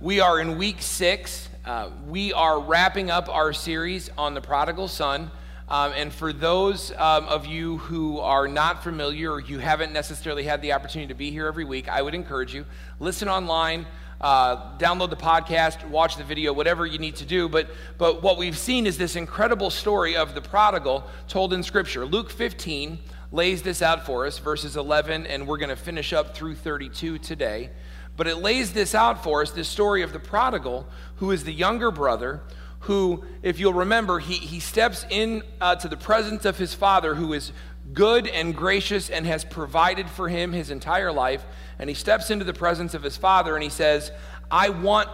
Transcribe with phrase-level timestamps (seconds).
[0.00, 1.48] we are in week six.
[1.64, 5.28] Uh, we are wrapping up our series on the prodigal son.
[5.68, 10.44] Um, and for those um, of you who are not familiar or you haven't necessarily
[10.44, 12.64] had the opportunity to be here every week, I would encourage you
[13.00, 13.86] listen online,
[14.20, 17.48] uh, download the podcast, watch the video, whatever you need to do.
[17.48, 17.68] But
[17.98, 22.06] but what we've seen is this incredible story of the prodigal told in Scripture.
[22.06, 23.00] Luke 15
[23.32, 27.18] lays this out for us, verses 11, and we're going to finish up through 32
[27.18, 27.70] today.
[28.18, 31.52] But it lays this out for us this story of the prodigal, who is the
[31.52, 32.40] younger brother,
[32.80, 37.14] who, if you'll remember, he, he steps in uh, to the presence of his father,
[37.14, 37.52] who is
[37.92, 41.44] good and gracious and has provided for him his entire life.
[41.78, 44.10] And he steps into the presence of his father and he says,
[44.50, 45.08] I want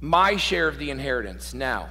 [0.00, 1.88] my share of the inheritance now.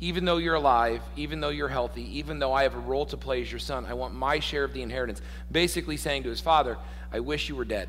[0.00, 3.16] Even though you're alive, even though you're healthy, even though I have a role to
[3.16, 5.22] play as your son, I want my share of the inheritance.
[5.52, 6.78] Basically saying to his father,
[7.12, 7.88] I wish you were dead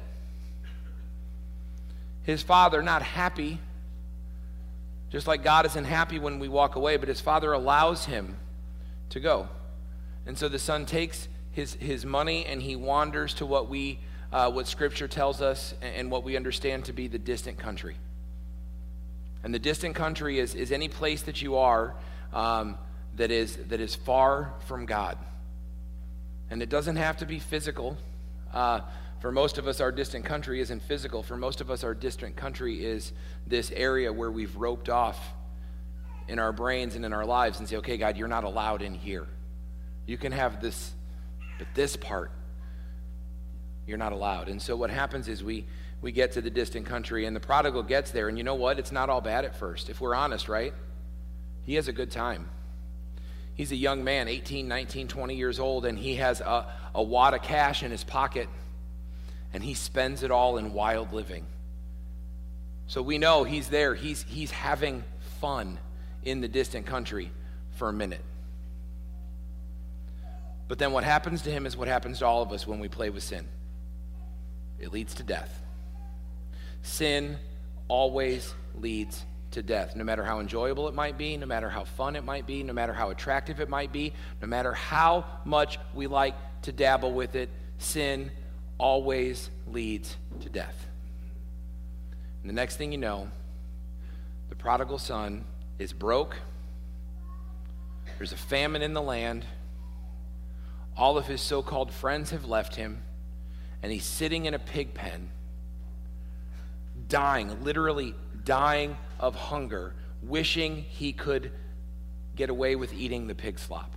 [2.27, 3.58] his father not happy,
[5.09, 8.36] just like God isn't happy when we walk away, but his father allows him
[9.11, 9.47] to go.
[10.25, 14.00] And so the son takes his, his money and he wanders to what we,
[14.34, 17.95] uh, what scripture tells us and what we understand to be the distant country.
[19.41, 21.95] And the distant country is, is any place that you are
[22.34, 22.78] um,
[23.16, 25.17] that, is, that is far from God.
[26.50, 27.95] And it doesn't have to be physical.
[28.53, 28.81] Uh,
[29.28, 31.22] for most of us, our distant country isn't physical.
[31.22, 33.11] For most of us, our distant country is
[33.45, 35.19] this area where we've roped off
[36.30, 38.94] in our brains and in our lives and say, okay, God, you're not allowed in
[38.94, 39.28] here.
[40.06, 40.94] You can have this,
[41.58, 42.31] but this part,
[43.86, 44.47] you're not allowed.
[44.47, 45.66] And so what happens is we,
[46.02, 48.80] we get to the distant country, and the prodigal gets there, and you know what?
[48.80, 50.73] It's not all bad at first, if we're honest, right?
[51.64, 52.47] He has a good time.
[53.56, 57.34] He's a young man, 18, 19, 20 years old, and he has a, a wad
[57.34, 58.47] of cash in his pocket
[59.58, 61.44] and he spends it all in wild living.
[62.86, 63.95] So we know he's there.
[63.95, 65.03] He's, he's having
[65.41, 65.80] fun
[66.22, 67.31] in the distant country
[67.72, 68.22] for a minute.
[70.67, 72.88] But then what happens to him is what happens to all of us when we
[72.88, 73.47] play with sin
[74.79, 75.59] it leads to death.
[76.84, 77.40] Sin
[77.88, 82.16] always leads to death, no matter how enjoyable it might be, no matter how fun
[82.16, 86.06] it might be, no matter how attractive it might be, no matter how much we
[86.06, 88.29] like to dabble with it, sin
[88.78, 90.88] always leads to death.
[92.42, 93.30] And the next thing you know,
[94.50, 95.46] the prodigal son
[95.80, 96.36] is broke.
[98.18, 99.46] There's a famine in the land.
[100.96, 103.04] All of his so called friends have left him,
[103.84, 105.30] and he's sitting in a pig pen,
[107.08, 111.52] dying, literally dying of hunger, wishing he could
[112.36, 113.94] get away with eating the pig slop.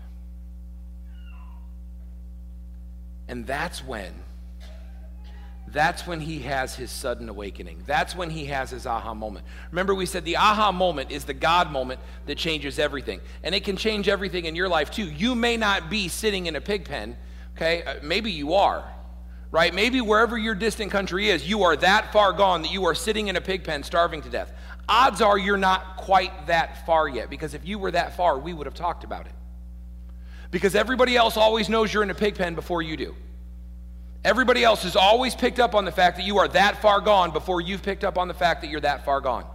[3.29, 4.12] And that's when
[5.72, 7.82] that's when he has his sudden awakening.
[7.86, 9.47] That's when he has his aha moment.
[9.70, 13.20] Remember, we said the aha moment is the God moment that changes everything.
[13.42, 15.04] And it can change everything in your life too.
[15.04, 17.16] You may not be sitting in a pig pen,
[17.56, 17.82] okay?
[17.82, 18.84] Uh, maybe you are,
[19.50, 19.72] right?
[19.72, 23.28] Maybe wherever your distant country is, you are that far gone that you are sitting
[23.28, 24.52] in a pig pen starving to death.
[24.88, 28.52] Odds are you're not quite that far yet, because if you were that far, we
[28.52, 29.32] would have talked about it.
[30.50, 33.14] Because everybody else always knows you're in a pig pen before you do.
[34.25, 37.31] Everybody else has always picked up on the fact that you are that far gone
[37.31, 39.47] before you've picked up on the fact that you're that far gone.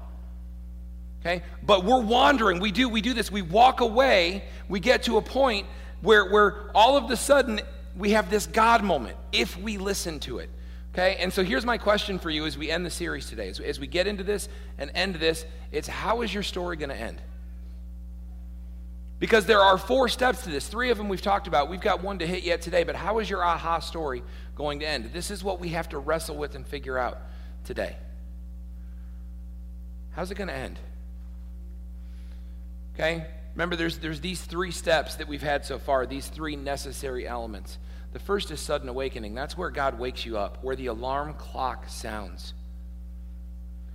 [1.22, 1.44] Okay?
[1.64, 2.60] But we're wandering.
[2.60, 3.32] We do we do this.
[3.32, 4.44] We walk away.
[4.68, 5.68] We get to a point
[6.02, 7.62] where where all of the sudden
[7.96, 10.50] we have this God moment if we listen to it.
[10.94, 11.18] Okay?
[11.20, 13.50] And so here's my question for you as we end the series today.
[13.50, 16.90] As, as we get into this and end this, it's how is your story going
[16.90, 17.22] to end?
[19.18, 20.68] Because there are four steps to this.
[20.68, 21.70] Three of them we've talked about.
[21.70, 24.24] We've got one to hit yet today, but how is your aha story
[24.56, 25.12] going to end?
[25.14, 27.20] This is what we have to wrestle with and figure out
[27.66, 27.96] today.
[30.12, 30.80] How's it going to end?
[32.94, 33.26] Okay?
[33.54, 37.78] Remember, there's, there's these three steps that we've had so far, these three necessary elements.
[38.14, 39.36] The first is sudden awakening.
[39.36, 42.54] That's where God wakes you up, where the alarm clock sounds.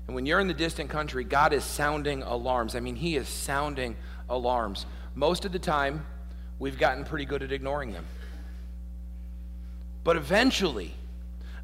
[0.06, 2.74] And when you're in the distant country, God is sounding alarms.
[2.74, 3.96] I mean, He is sounding
[4.28, 4.84] alarms.
[5.14, 6.04] Most of the time,
[6.58, 8.04] we've gotten pretty good at ignoring them.
[10.02, 10.94] But eventually,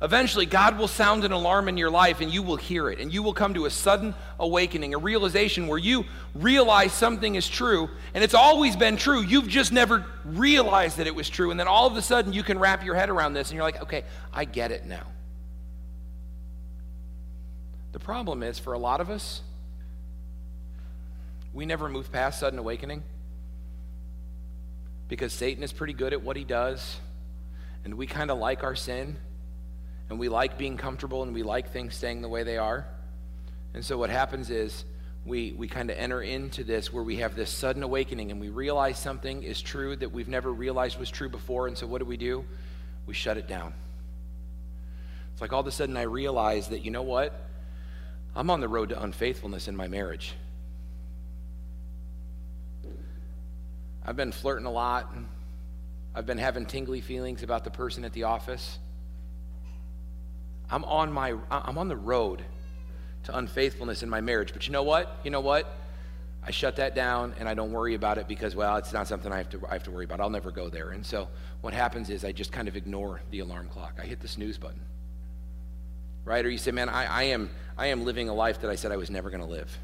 [0.02, 2.98] eventually, God will sound an alarm in your life and you will hear it.
[2.98, 6.04] And you will come to a sudden awakening, a realization where you
[6.34, 9.22] realize something is true and it's always been true.
[9.22, 11.50] You've just never realized that it was true.
[11.50, 13.64] And then all of a sudden, you can wrap your head around this and you're
[13.64, 15.06] like, okay, I get it now.
[17.92, 19.40] The problem is, for a lot of us,
[21.54, 23.02] we never move past sudden awakening
[25.08, 26.98] because Satan is pretty good at what he does,
[27.86, 29.16] and we kind of like our sin,
[30.10, 32.84] and we like being comfortable, and we like things staying the way they are.
[33.74, 34.84] And so what happens is
[35.24, 38.48] we, we kind of enter into this where we have this sudden awakening and we
[38.48, 41.68] realize something is true that we've never realized was true before.
[41.68, 42.44] And so what do we do?
[43.06, 43.72] We shut it down.
[45.32, 47.40] It's like all of a sudden I realize that, you know what?
[48.34, 50.34] I'm on the road to unfaithfulness in my marriage.
[54.04, 55.12] I've been flirting a lot.
[56.16, 58.78] I've been having tingly feelings about the person at the office.
[60.70, 62.42] I'm on my I'm on the road
[63.24, 64.54] to unfaithfulness in my marriage.
[64.54, 65.20] But you know what?
[65.24, 65.70] You know what?
[66.42, 69.30] I shut that down and I don't worry about it because well, it's not something
[69.30, 70.20] I have to I have to worry about.
[70.22, 70.88] I'll never go there.
[70.88, 71.28] And so
[71.60, 73.98] what happens is I just kind of ignore the alarm clock.
[74.02, 74.80] I hit the snooze button.
[76.24, 76.44] Right?
[76.46, 78.90] Or you say, man, I, I am I am living a life that I said
[78.90, 79.78] I was never going to live.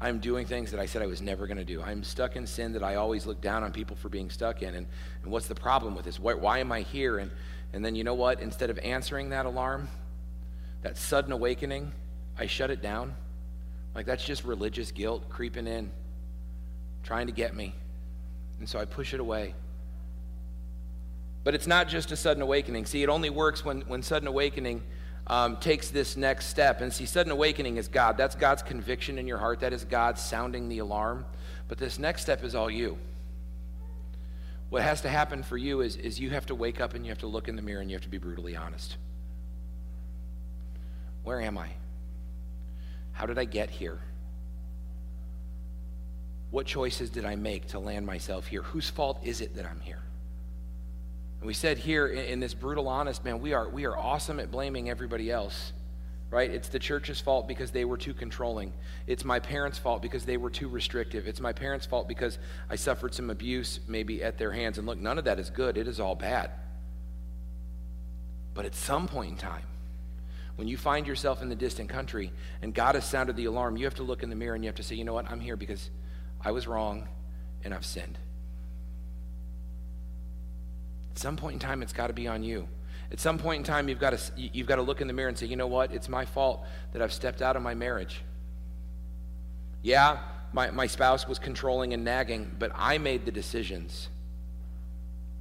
[0.00, 1.82] I'm doing things that I said I was never going to do.
[1.82, 4.74] I'm stuck in sin that I always look down on people for being stuck in.
[4.74, 4.86] And,
[5.22, 6.20] and what's the problem with this?
[6.20, 7.18] Why, why am I here?
[7.18, 7.30] And,
[7.72, 8.40] and then you know what?
[8.40, 9.88] Instead of answering that alarm,
[10.82, 11.92] that sudden awakening,
[12.38, 13.16] I shut it down.
[13.94, 15.90] Like that's just religious guilt creeping in,
[17.02, 17.74] trying to get me.
[18.60, 19.54] And so I push it away.
[21.42, 22.86] But it's not just a sudden awakening.
[22.86, 24.82] See, it only works when, when sudden awakening
[25.28, 26.80] um, takes this next step.
[26.80, 28.16] And see, sudden awakening is God.
[28.16, 29.60] That's God's conviction in your heart.
[29.60, 31.26] That is God sounding the alarm.
[31.68, 32.98] But this next step is all you.
[34.70, 37.10] What has to happen for you is, is you have to wake up and you
[37.10, 38.96] have to look in the mirror and you have to be brutally honest.
[41.24, 41.70] Where am I?
[43.12, 43.98] How did I get here?
[46.50, 48.62] What choices did I make to land myself here?
[48.62, 50.02] Whose fault is it that I'm here?
[51.40, 54.40] And we said here in, in this brutal honest, man, we are, we are awesome
[54.40, 55.72] at blaming everybody else
[56.30, 56.50] right?
[56.50, 58.72] It's the church's fault because they were too controlling.
[59.06, 61.26] It's my parents' fault because they were too restrictive.
[61.26, 62.38] It's my parents' fault because
[62.68, 64.78] I suffered some abuse maybe at their hands.
[64.78, 66.50] And look, none of that is good, it is all bad.
[68.52, 69.64] But at some point in time,
[70.56, 73.84] when you find yourself in the distant country and God has sounded the alarm, you
[73.84, 75.30] have to look in the mirror and you have to say, you know what?
[75.30, 75.88] I'm here because
[76.44, 77.08] I was wrong
[77.64, 78.18] and I've sinned.
[81.18, 82.68] At some point in time, it's got to be on you.
[83.10, 85.28] At some point in time, you've got, to, you've got to look in the mirror
[85.28, 85.90] and say, you know what?
[85.90, 88.22] It's my fault that I've stepped out of my marriage.
[89.82, 90.18] Yeah,
[90.52, 94.10] my, my spouse was controlling and nagging, but I made the decisions.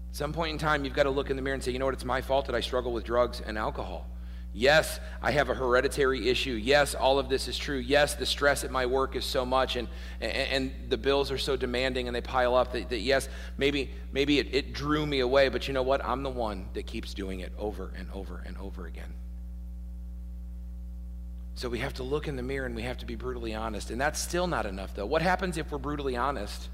[0.09, 1.77] At some point in time, you've got to look in the mirror and say, you
[1.77, 1.94] know what?
[1.94, 4.07] It's my fault that I struggle with drugs and alcohol.
[4.53, 6.53] Yes, I have a hereditary issue.
[6.53, 7.77] Yes, all of this is true.
[7.77, 9.88] Yes, the stress at my work is so much and,
[10.19, 13.91] and, and the bills are so demanding and they pile up that, that yes, maybe,
[14.11, 16.03] maybe it, it drew me away, but you know what?
[16.03, 19.13] I'm the one that keeps doing it over and over and over again.
[21.53, 23.91] So we have to look in the mirror and we have to be brutally honest.
[23.91, 25.05] And that's still not enough, though.
[25.05, 26.69] What happens if we're brutally honest,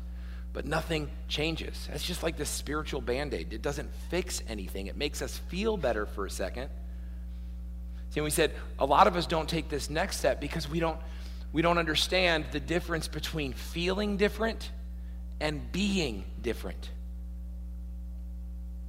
[0.54, 1.88] but nothing changes?
[1.92, 3.52] That's just like this spiritual band aid.
[3.52, 6.70] It doesn't fix anything, it makes us feel better for a second
[8.14, 11.00] See, we said a lot of us don't take this next step because we don't,
[11.52, 14.70] we don't understand the difference between feeling different
[15.42, 16.92] and being different.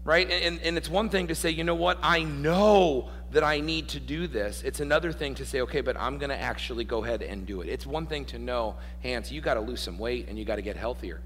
[0.04, 0.30] Right?
[0.30, 3.88] And, and it's one thing to say, you know what, I know that I need
[3.88, 4.62] to do this.
[4.62, 7.62] It's another thing to say, okay, but I'm going to actually go ahead and do
[7.62, 7.68] it.
[7.70, 10.56] It's one thing to know, Hans, you got to lose some weight and you got
[10.56, 11.22] to get healthier.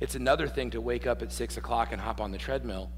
[0.00, 2.90] It's another thing to wake up at six o'clock and hop on the treadmill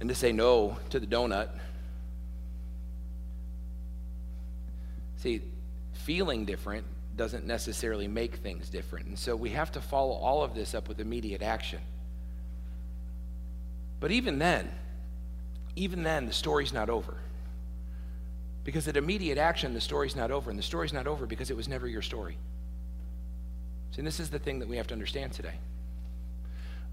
[0.00, 1.48] and to say no to the donut
[5.20, 5.42] See,
[5.92, 9.06] feeling different doesn't necessarily make things different.
[9.06, 11.80] And so we have to follow all of this up with immediate action.
[14.00, 14.70] But even then,
[15.76, 17.16] even then, the story's not over.
[18.64, 20.48] Because at immediate action, the story's not over.
[20.48, 22.38] And the story's not over because it was never your story.
[23.90, 25.54] See, this is the thing that we have to understand today.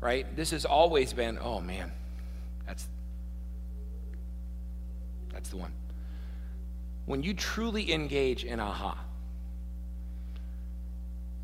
[0.02, 0.36] Right?
[0.36, 1.94] This has always been, oh man,
[2.66, 2.88] that's
[5.32, 5.72] that's the one
[7.08, 8.98] when you truly engage in aha,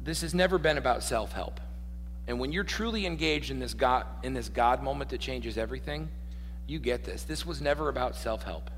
[0.04, 1.60] this has never been about self help.
[2.28, 6.10] And when you're truly engaged in this, God, in this God moment that changes everything,
[6.68, 7.24] you get this.
[7.24, 8.70] This was never about self help.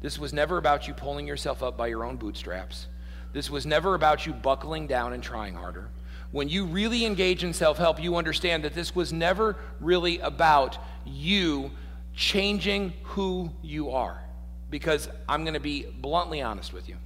[0.00, 2.86] This was never about you pulling yourself up by your own bootstraps.
[3.32, 5.90] This was never about you buckling down and trying harder.
[6.30, 10.78] When you really engage in self help, you understand that this was never really about
[11.04, 11.72] you
[12.14, 14.22] changing who you are
[14.70, 16.96] because I'm going to be bluntly honest with you.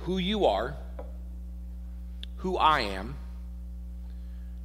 [0.00, 0.76] Who you are,
[2.36, 3.16] who I am,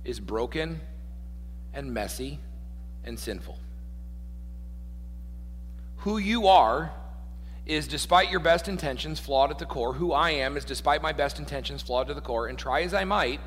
[0.03, 0.81] is broken
[1.73, 2.39] and messy
[3.03, 3.57] and sinful.
[5.97, 6.91] Who you are
[7.65, 9.93] is, despite your best intentions, flawed at the core.
[9.93, 12.47] Who I am is, despite my best intentions, flawed to the core.
[12.47, 13.39] And try as I might,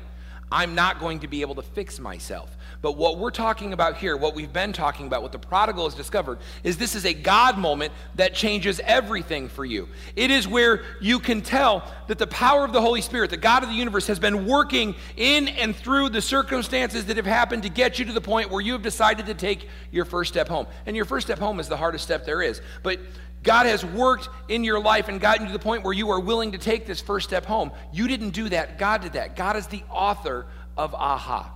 [0.51, 2.55] I'm not going to be able to fix myself.
[2.81, 5.95] But what we're talking about here, what we've been talking about, what the prodigal has
[5.95, 9.89] discovered, is this is a God moment that changes everything for you.
[10.15, 13.63] It is where you can tell that the power of the Holy Spirit, the God
[13.63, 17.69] of the universe, has been working in and through the circumstances that have happened to
[17.69, 20.67] get you to the point where you have decided to take your first step home.
[20.85, 22.61] And your first step home is the hardest step there is.
[22.83, 22.99] But
[23.45, 26.19] God has worked in your life and gotten you to the point where you are
[26.19, 27.71] willing to take this first step home.
[27.93, 28.77] You didn't do that.
[28.77, 29.35] God did that.
[29.35, 31.53] God is the author of aha.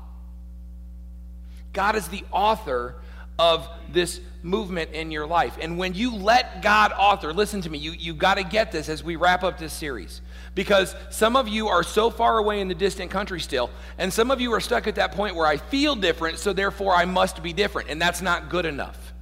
[1.73, 2.95] God is the author
[3.39, 5.57] of this movement in your life.
[5.59, 8.87] And when you let God author, listen to me, you, you got to get this
[8.87, 10.21] as we wrap up this series.
[10.53, 14.29] Because some of you are so far away in the distant country still, and some
[14.29, 17.41] of you are stuck at that point where I feel different, so therefore I must
[17.41, 17.89] be different.
[17.89, 19.13] And that's not good enough.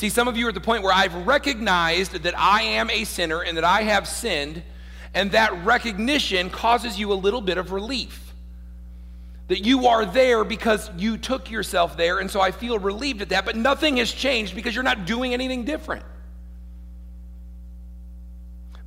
[0.00, 3.04] See, some of you are at the point where I've recognized that I am a
[3.04, 4.62] sinner and that I have sinned,
[5.12, 8.32] and that recognition causes you a little bit of relief.
[9.48, 13.28] That you are there because you took yourself there, and so I feel relieved at
[13.28, 16.06] that, but nothing has changed because you're not doing anything different.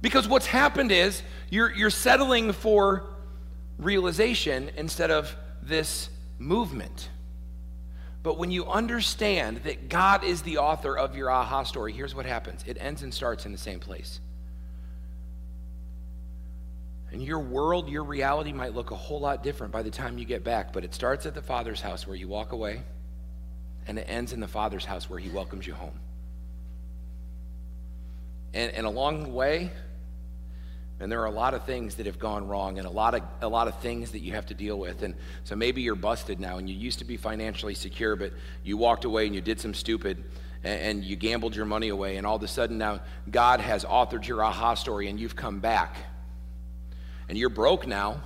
[0.01, 3.03] Because what's happened is you're, you're settling for
[3.77, 7.09] realization instead of this movement.
[8.23, 12.25] But when you understand that God is the author of your aha story, here's what
[12.25, 14.21] happens it ends and starts in the same place.
[17.11, 20.25] And your world, your reality might look a whole lot different by the time you
[20.25, 22.81] get back, but it starts at the Father's house where you walk away,
[23.85, 25.99] and it ends in the Father's house where He welcomes you home.
[28.53, 29.71] And, and along the way,
[30.99, 33.23] and there are a lot of things that have gone wrong and a lot of
[33.41, 35.03] a lot of things that you have to deal with.
[35.03, 38.31] And so maybe you're busted now and you used to be financially secure but
[38.63, 40.23] you walked away and you did some stupid
[40.63, 42.17] and, and you gambled your money away.
[42.17, 45.59] And all of a sudden now god has authored your aha story and you've come
[45.59, 45.97] back.
[47.27, 48.21] And you're broke now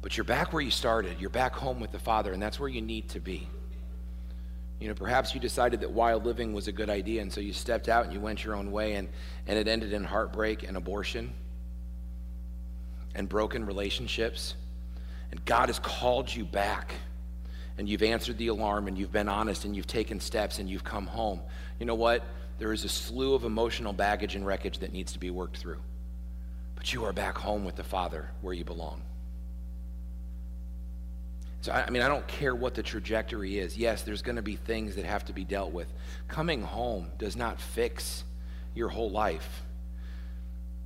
[0.00, 1.18] but you're back where you started.
[1.18, 3.48] You're back home with the father and that's where you need to be
[4.80, 7.52] you know, perhaps you decided that wild living was a good idea, and so you
[7.52, 9.08] stepped out and you went your own way, and,
[9.46, 11.32] and it ended in heartbreak and abortion
[13.14, 14.54] and broken relationships.
[15.30, 16.94] And God has called you back,
[17.78, 20.84] and you've answered the alarm, and you've been honest, and you've taken steps, and you've
[20.84, 21.40] come home.
[21.78, 22.22] You know what?
[22.58, 25.80] There is a slew of emotional baggage and wreckage that needs to be worked through.
[26.76, 29.02] But you are back home with the Father where you belong.
[31.64, 33.78] So, I mean, I don't care what the trajectory is.
[33.78, 35.90] Yes, there's going to be things that have to be dealt with.
[36.28, 38.22] Coming home does not fix
[38.74, 39.62] your whole life,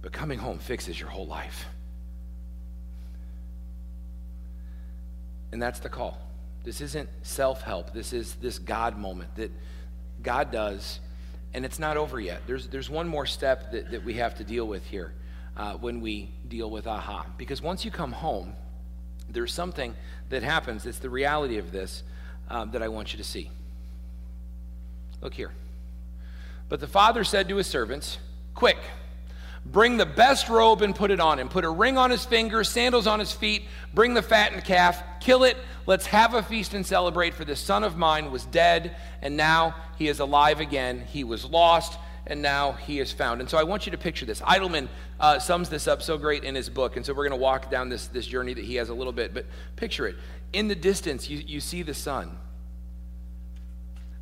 [0.03, 1.67] but coming home fixes your whole life.
[5.51, 6.17] And that's the call.
[6.63, 9.51] This isn't self help, this is this God moment that
[10.23, 11.01] God does,
[11.55, 12.43] and it's not over yet.
[12.47, 15.13] There's, there's one more step that, that we have to deal with here
[15.57, 17.27] uh, when we deal with aha.
[17.37, 18.55] Because once you come home,
[19.31, 19.95] there's something
[20.31, 20.87] that happens.
[20.87, 22.03] It's the reality of this
[22.49, 23.51] um, that I want you to see.
[25.21, 25.51] Look here.
[26.69, 28.19] But the father said to his servants,
[28.55, 28.79] Quick,
[29.65, 31.49] bring the best robe and put it on him.
[31.49, 33.65] Put a ring on his finger, sandals on his feet.
[33.95, 35.57] Bring the fattened calf, kill it.
[35.87, 37.35] Let's have a feast and celebrate.
[37.35, 41.05] For this son of mine was dead, and now he is alive again.
[41.09, 43.41] He was lost and now he is found.
[43.41, 44.41] And so I want you to picture this.
[44.43, 47.43] Idleman uh, sums this up so great in his book, and so we're going to
[47.43, 50.17] walk down this, this journey that he has a little bit, but picture it.
[50.53, 52.39] In the distance, you, you see the son.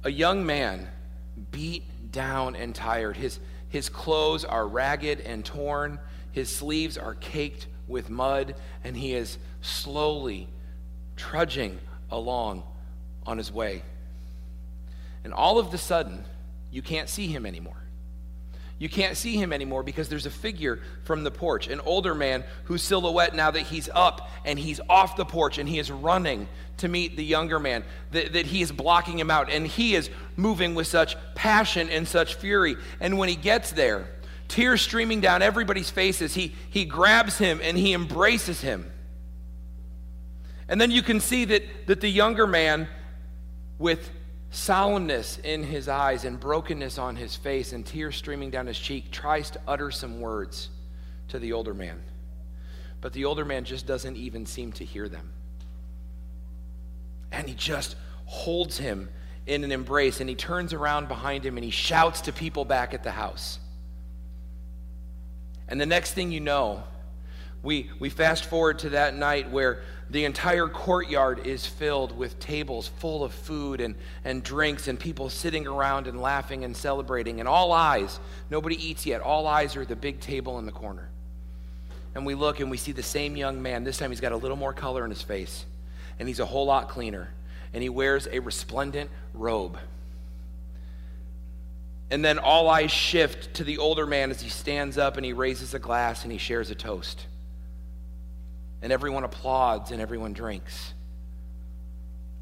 [0.04, 0.88] A young man,
[1.50, 3.16] beat down and tired.
[3.16, 5.98] His, his clothes are ragged and torn,
[6.32, 10.48] his sleeves are caked with mud, and he is slowly
[11.16, 11.78] trudging
[12.10, 12.62] along
[13.26, 13.82] on his way.
[15.25, 16.25] And all of the sudden,
[16.70, 17.86] you can't see him anymore.
[18.78, 22.45] You can't see him anymore because there's a figure from the porch, an older man
[22.64, 26.47] whose silhouette, now that he's up and he's off the porch and he is running
[26.78, 29.50] to meet the younger man, that, that he is blocking him out.
[29.50, 32.76] And he is moving with such passion and such fury.
[33.00, 34.09] And when he gets there,
[34.49, 38.92] tears streaming down everybody's faces, he, he grabs him and he embraces him.
[40.68, 42.88] And then you can see that, that the younger man,
[43.78, 44.11] with
[44.56, 49.10] solemnness in his eyes and brokenness on his face and tears streaming down his cheek,
[49.10, 50.70] tries to utter some words
[51.28, 52.02] to the older man.
[53.02, 55.30] But the older man just doesn't even seem to hear them.
[57.30, 59.10] And he just holds him
[59.46, 62.94] in an embrace and he turns around behind him and he shouts to people back
[62.94, 63.58] at the house.
[65.68, 66.82] And the next thing you know,
[67.62, 72.86] we, we fast forward to that night where the entire courtyard is filled with tables
[72.86, 77.40] full of food and, and drinks and people sitting around and laughing and celebrating.
[77.40, 80.72] And all eyes, nobody eats yet, all eyes are at the big table in the
[80.72, 81.08] corner.
[82.14, 83.84] and we look and we see the same young man.
[83.84, 85.66] This time he's got a little more color in his face,
[86.18, 87.28] and he's a whole lot cleaner,
[87.75, 89.76] and he wears a resplendent robe.
[92.10, 95.32] And then all eyes shift to the older man as he stands up and he
[95.32, 97.26] raises a glass and he shares a toast.
[98.87, 100.95] And everyone applauds and everyone drinks.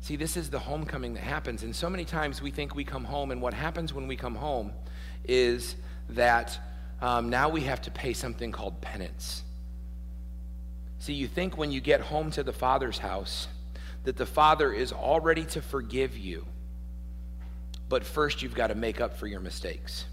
[0.02, 1.62] See, this is the homecoming that happens.
[1.62, 4.34] And so many times we think we come home, and what happens when we come
[4.34, 4.74] home
[5.24, 5.74] is
[6.10, 6.58] that
[7.00, 9.42] um, now we have to pay something called penance.
[10.98, 13.48] See, you think when you get home to the Father's house
[14.02, 16.44] that the Father is all ready to forgive you
[17.88, 20.06] but first you've got to make up for your mistakes.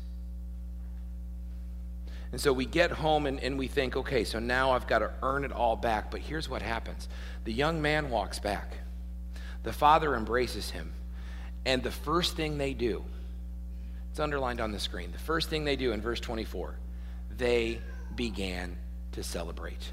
[2.31, 5.11] And so we get home and, and we think, okay, so now I've got to
[5.21, 6.11] earn it all back.
[6.11, 7.09] But here's what happens.
[7.43, 8.73] The young man walks back,
[9.63, 10.93] the father embraces him,
[11.65, 13.03] and the first thing they do,
[14.09, 16.75] it's underlined on the screen, the first thing they do in verse 24,
[17.37, 17.79] they
[18.15, 18.77] began
[19.13, 19.91] to celebrate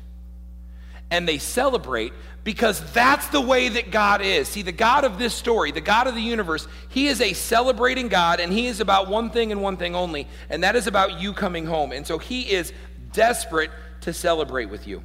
[1.10, 2.12] and they celebrate
[2.44, 4.48] because that's the way that God is.
[4.48, 8.08] See, the God of this story, the God of the universe, He is a celebrating
[8.08, 11.20] God, and He is about one thing and one thing only, and that is about
[11.20, 11.92] you coming home.
[11.92, 12.72] And so He is
[13.12, 13.70] desperate
[14.02, 15.02] to celebrate with you.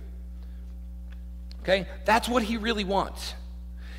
[1.61, 1.87] Okay?
[2.05, 3.33] That's what He really wants.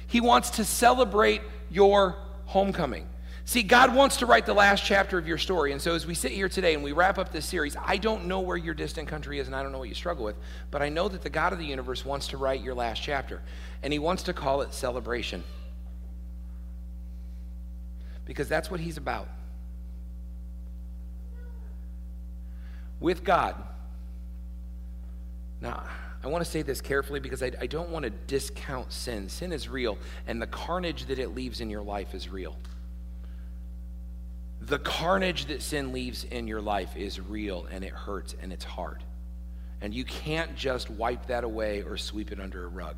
[0.06, 3.06] He wants to celebrate your homecoming.
[3.46, 5.72] See, God wants to write the last chapter of your story.
[5.72, 8.24] And so, as we sit here today and we wrap up this series, I don't
[8.24, 10.36] know where your distant country is and I don't know what you struggle with,
[10.70, 13.42] but I know that the God of the universe wants to write your last chapter.
[13.82, 15.44] And He wants to call it celebration.
[18.24, 19.28] Because that's what He's about.
[22.98, 23.56] With God.
[25.60, 25.84] Now,
[26.22, 29.28] I want to say this carefully because I, I don't want to discount sin.
[29.28, 32.56] Sin is real, and the carnage that it leaves in your life is real
[34.66, 38.64] the carnage that sin leaves in your life is real and it hurts and it's
[38.64, 39.02] hard.
[39.80, 42.96] And you can't just wipe that away or sweep it under a rug.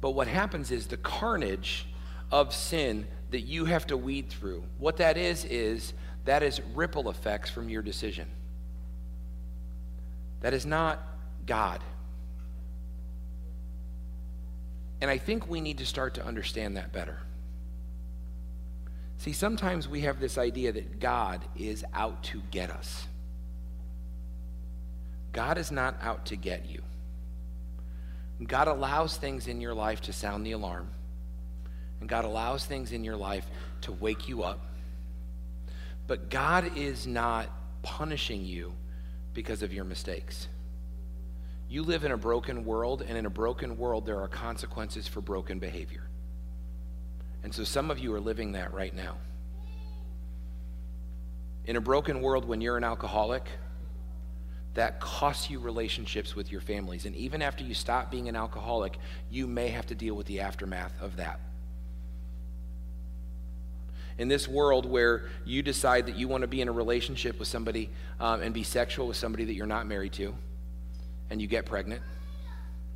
[0.00, 1.86] But what happens is the carnage
[2.32, 5.92] of sin that you have to weed through, what that is, is
[6.24, 8.26] that is ripple effects from your decision.
[10.40, 11.00] That is not
[11.46, 11.80] God.
[15.00, 17.18] And I think we need to start to understand that better.
[19.18, 23.06] See, sometimes we have this idea that God is out to get us.
[25.32, 26.82] God is not out to get you.
[28.44, 30.88] God allows things in your life to sound the alarm,
[32.00, 33.46] and God allows things in your life
[33.82, 34.60] to wake you up.
[36.06, 37.48] But God is not
[37.82, 38.74] punishing you
[39.32, 40.48] because of your mistakes.
[41.68, 45.20] You live in a broken world, and in a broken world, there are consequences for
[45.20, 46.02] broken behavior.
[47.46, 49.18] And so some of you are living that right now.
[51.64, 53.44] In a broken world, when you're an alcoholic,
[54.74, 57.06] that costs you relationships with your families.
[57.06, 58.98] And even after you stop being an alcoholic,
[59.30, 61.38] you may have to deal with the aftermath of that.
[64.18, 67.46] In this world where you decide that you want to be in a relationship with
[67.46, 70.34] somebody um, and be sexual with somebody that you're not married to,
[71.30, 72.02] and you get pregnant,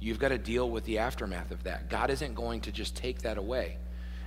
[0.00, 1.88] you've got to deal with the aftermath of that.
[1.88, 3.76] God isn't going to just take that away.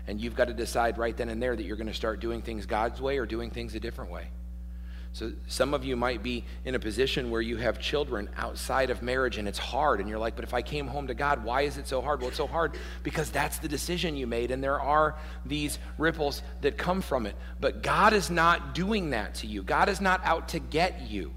[0.07, 2.41] And you've got to decide right then and there that you're going to start doing
[2.41, 4.27] things God's way or doing things a different way.
[5.13, 9.03] So some of you might be in a position where you have children outside of
[9.03, 11.61] marriage and it's hard and you're like, "But if I came home to God, why
[11.61, 14.63] is it so hard?" Well, it's so hard because that's the decision you made and
[14.63, 17.35] there are these ripples that come from it.
[17.61, 19.61] But God is not doing that to you.
[19.61, 21.31] God is not out to get you.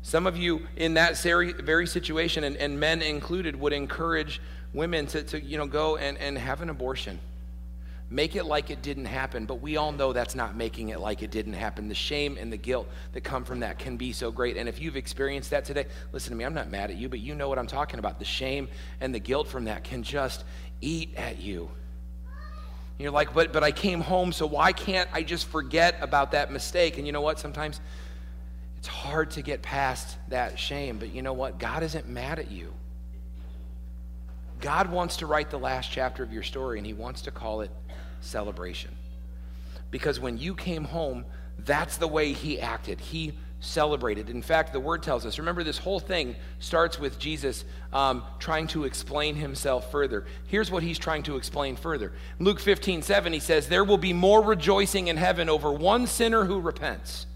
[0.00, 4.40] Some of you in that very situation, and, and men included, would encourage
[4.72, 7.18] women to, to you know, go and, and have an abortion.
[8.08, 11.22] Make it like it didn't happen, but we all know that's not making it like
[11.22, 11.88] it didn't happen.
[11.88, 14.56] The shame and the guilt that come from that can be so great.
[14.56, 17.18] And if you've experienced that today, listen to me, I'm not mad at you, but
[17.18, 18.20] you know what I'm talking about.
[18.20, 18.68] The shame
[19.00, 20.44] and the guilt from that can just
[20.80, 21.68] eat at you.
[22.98, 26.52] You're like, but, but I came home, so why can't I just forget about that
[26.52, 26.98] mistake?
[26.98, 27.40] And you know what?
[27.40, 27.80] Sometimes
[28.78, 31.58] it's hard to get past that shame, but you know what?
[31.58, 32.72] God isn't mad at you.
[34.60, 37.60] God wants to write the last chapter of your story, and He wants to call
[37.60, 37.70] it
[38.26, 38.90] celebration.
[39.90, 41.24] Because when you came home,
[41.58, 43.00] that's the way He acted.
[43.00, 44.30] He celebrated.
[44.30, 48.66] In fact, the word tells us remember, this whole thing starts with Jesus um, trying
[48.68, 50.26] to explain himself further.
[50.46, 52.12] Here's what he's trying to explain further.
[52.38, 56.44] Luke 15, 7, he says, There will be more rejoicing in heaven over one sinner
[56.44, 57.26] who repents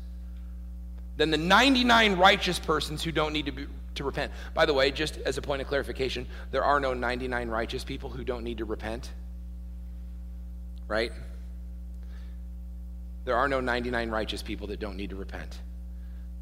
[1.17, 4.33] than the 99 righteous persons who don't need to be, to repent.
[4.55, 8.11] By the way, just as a point of clarification, there are no 99 righteous people
[8.11, 9.11] who don't need to repent.
[10.91, 11.13] Right?
[13.25, 15.57] There are no 99 righteous people that don't need to repent.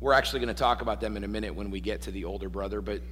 [0.00, 2.24] We're actually going to talk about them in a minute when we get to the
[2.24, 3.02] older brother, but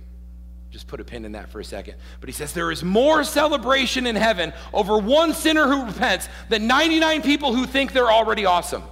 [0.71, 1.97] just put a pin in that for a second.
[2.21, 6.67] But he says, There is more celebration in heaven over one sinner who repents than
[6.67, 8.85] 99 people who think they're already awesome.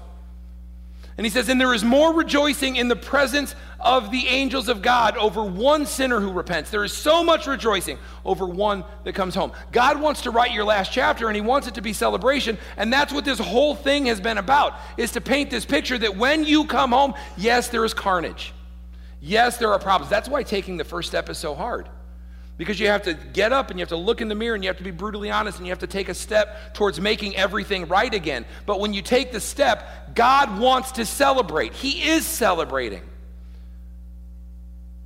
[1.17, 4.83] And he says, And there is more rejoicing in the presence of the angels of
[4.83, 6.70] God over one sinner who repents.
[6.70, 9.53] There is so much rejoicing over one that comes home.
[9.70, 12.92] God wants to write your last chapter and he wants it to be celebration, and
[12.92, 16.44] that's what this whole thing has been about is to paint this picture that when
[16.44, 18.53] you come home, yes, there is carnage.
[19.20, 20.11] Yes, there are problems.
[20.11, 21.88] That's why taking the first step is so hard.
[22.57, 24.62] Because you have to get up and you have to look in the mirror and
[24.62, 27.35] you have to be brutally honest and you have to take a step towards making
[27.35, 28.44] everything right again.
[28.64, 31.73] But when you take the step, God wants to celebrate.
[31.73, 33.03] He is celebrating.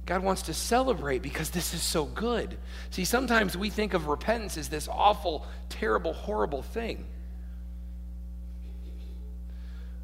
[0.09, 2.57] God wants to celebrate because this is so good.
[2.89, 7.05] See, sometimes we think of repentance as this awful, terrible, horrible thing.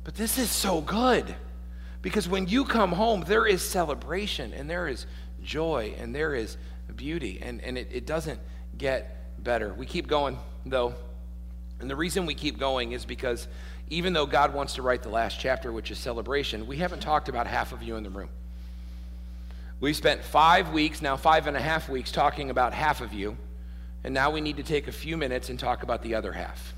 [0.04, 1.34] But this is so good
[2.02, 5.06] because when you come home, there is celebration and there is
[5.42, 6.58] joy and there is
[6.94, 8.40] beauty, and, and it, it doesn't
[8.76, 9.72] get better.
[9.72, 10.94] We keep going, though.
[11.80, 13.48] And the reason we keep going is because
[13.88, 17.30] even though God wants to write the last chapter, which is celebration, we haven't talked
[17.30, 18.28] about half of you in the room.
[19.80, 23.36] We've spent five weeks, now five and a half weeks, talking about half of you,
[24.02, 26.74] and now we need to take a few minutes and talk about the other half.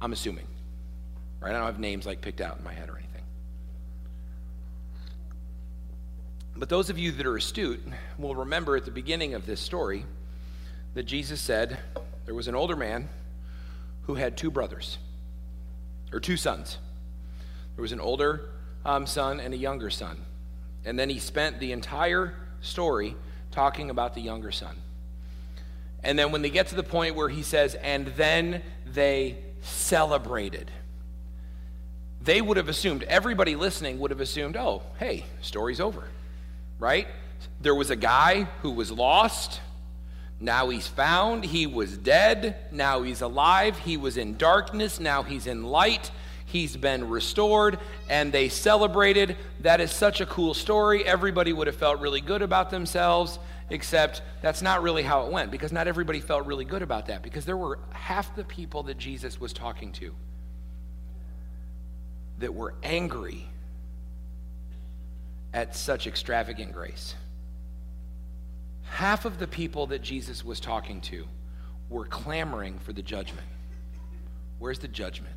[0.00, 0.46] I'm assuming.
[1.40, 1.50] Right?
[1.50, 3.22] I don't have names like picked out in my head or anything.
[6.56, 7.82] But those of you that are astute
[8.18, 10.04] will remember at the beginning of this story
[10.94, 11.78] that Jesus said
[12.24, 13.08] there was an older man
[14.02, 14.98] who had two brothers,
[16.12, 16.78] or two sons.
[17.74, 18.50] There was an older
[18.84, 20.24] um, son and a younger son.
[20.84, 23.16] And then he spent the entire story
[23.50, 24.76] talking about the younger son.
[26.02, 30.70] And then when they get to the point where he says, and then they celebrated,
[32.20, 36.04] they would have assumed, everybody listening would have assumed, oh, hey, story's over
[36.78, 37.06] right?
[37.60, 39.60] There was a guy who was lost.
[40.40, 41.44] Now he's found.
[41.44, 42.56] He was dead.
[42.70, 43.78] Now he's alive.
[43.78, 45.00] He was in darkness.
[45.00, 46.10] Now he's in light.
[46.54, 47.80] He's been restored.
[48.08, 49.36] And they celebrated.
[49.62, 51.04] That is such a cool story.
[51.04, 53.40] Everybody would have felt really good about themselves,
[53.70, 57.24] except that's not really how it went because not everybody felt really good about that
[57.24, 60.14] because there were half the people that Jesus was talking to
[62.38, 63.48] that were angry
[65.52, 67.16] at such extravagant grace.
[68.84, 71.26] Half of the people that Jesus was talking to
[71.88, 73.48] were clamoring for the judgment.
[74.60, 75.34] Where's the judgment?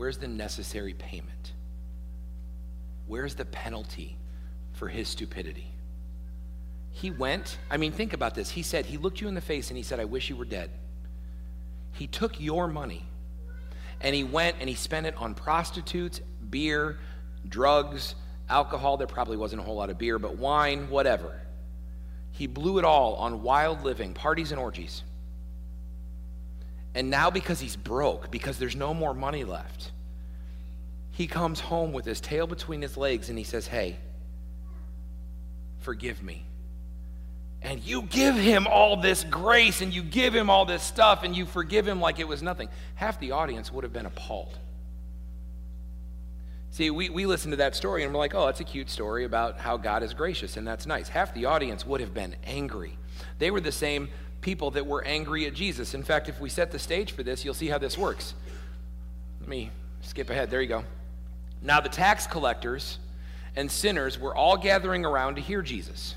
[0.00, 1.52] Where's the necessary payment?
[3.06, 4.16] Where's the penalty
[4.72, 5.74] for his stupidity?
[6.90, 8.48] He went, I mean, think about this.
[8.48, 10.46] He said, He looked you in the face and he said, I wish you were
[10.46, 10.70] dead.
[11.92, 13.04] He took your money
[14.00, 16.98] and he went and he spent it on prostitutes, beer,
[17.46, 18.14] drugs,
[18.48, 21.38] alcohol, there probably wasn't a whole lot of beer, but wine, whatever.
[22.32, 25.02] He blew it all on wild living, parties and orgies.
[26.94, 29.92] And now, because he's broke, because there's no more money left,
[31.12, 33.96] he comes home with his tail between his legs and he says, Hey,
[35.80, 36.44] forgive me.
[37.62, 41.36] And you give him all this grace and you give him all this stuff and
[41.36, 42.70] you forgive him like it was nothing.
[42.94, 44.58] Half the audience would have been appalled.
[46.70, 49.24] See, we, we listen to that story and we're like, oh, that's a cute story
[49.24, 51.08] about how God is gracious, and that's nice.
[51.08, 52.96] Half the audience would have been angry.
[53.38, 54.08] They were the same
[54.40, 55.94] people that were angry at Jesus.
[55.94, 58.34] In fact, if we set the stage for this, you'll see how this works.
[59.40, 59.70] Let me
[60.02, 60.50] skip ahead.
[60.50, 60.84] There you go.
[61.62, 62.98] Now, the tax collectors
[63.56, 66.14] and sinners were all gathering around to hear Jesus.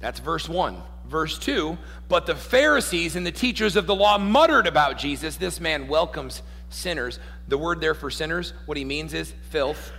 [0.00, 0.82] That's verse 1.
[1.06, 5.36] Verse 2 But the Pharisees and the teachers of the law muttered about Jesus.
[5.36, 7.18] This man welcomes sinners.
[7.48, 9.92] The word there for sinners, what he means is filth,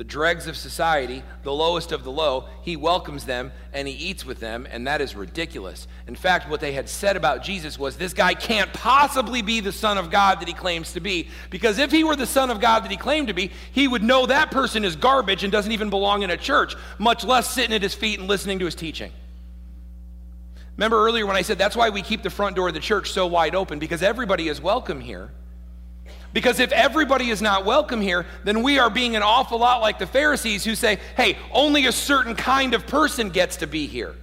[0.00, 2.46] the dregs of society, the lowest of the low.
[2.62, 5.86] He welcomes them and he eats with them, and that is ridiculous.
[6.06, 9.72] In fact, what they had said about Jesus was this guy can't possibly be the
[9.72, 12.62] Son of God that he claims to be, because if he were the Son of
[12.62, 15.72] God that he claimed to be, he would know that person is garbage and doesn't
[15.72, 18.74] even belong in a church, much less sitting at his feet and listening to his
[18.74, 19.12] teaching.
[20.78, 23.12] Remember earlier when I said that's why we keep the front door of the church
[23.12, 25.30] so wide open, because everybody is welcome here.
[26.32, 29.98] Because if everybody is not welcome here, then we are being an awful lot like
[29.98, 34.14] the Pharisees who say, hey, only a certain kind of person gets to be here.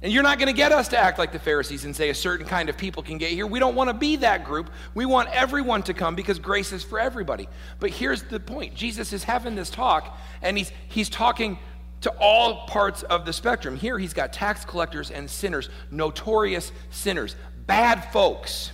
[0.00, 2.14] And you're not going to get us to act like the Pharisees and say a
[2.14, 3.46] certain kind of people can get here.
[3.46, 4.70] We don't want to be that group.
[4.94, 7.48] We want everyone to come because grace is for everybody.
[7.80, 11.58] But here's the point Jesus is having this talk, and he's, he's talking
[12.02, 13.76] to all parts of the spectrum.
[13.76, 17.34] Here he's got tax collectors and sinners, notorious sinners,
[17.66, 18.70] bad folks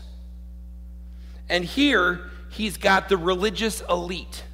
[1.48, 4.44] and here, he's got the religious elite.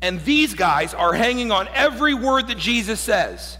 [0.00, 3.56] And these guys are hanging on every word that Jesus says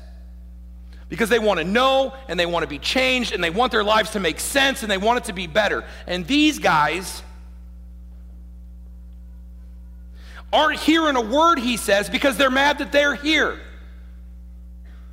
[1.09, 3.85] because they want to know and they want to be changed and they want their
[3.85, 5.85] lives to make sense and they want it to be better.
[6.07, 7.23] And these guys
[10.53, 13.61] aren't hearing a word he says because they're mad that they're here.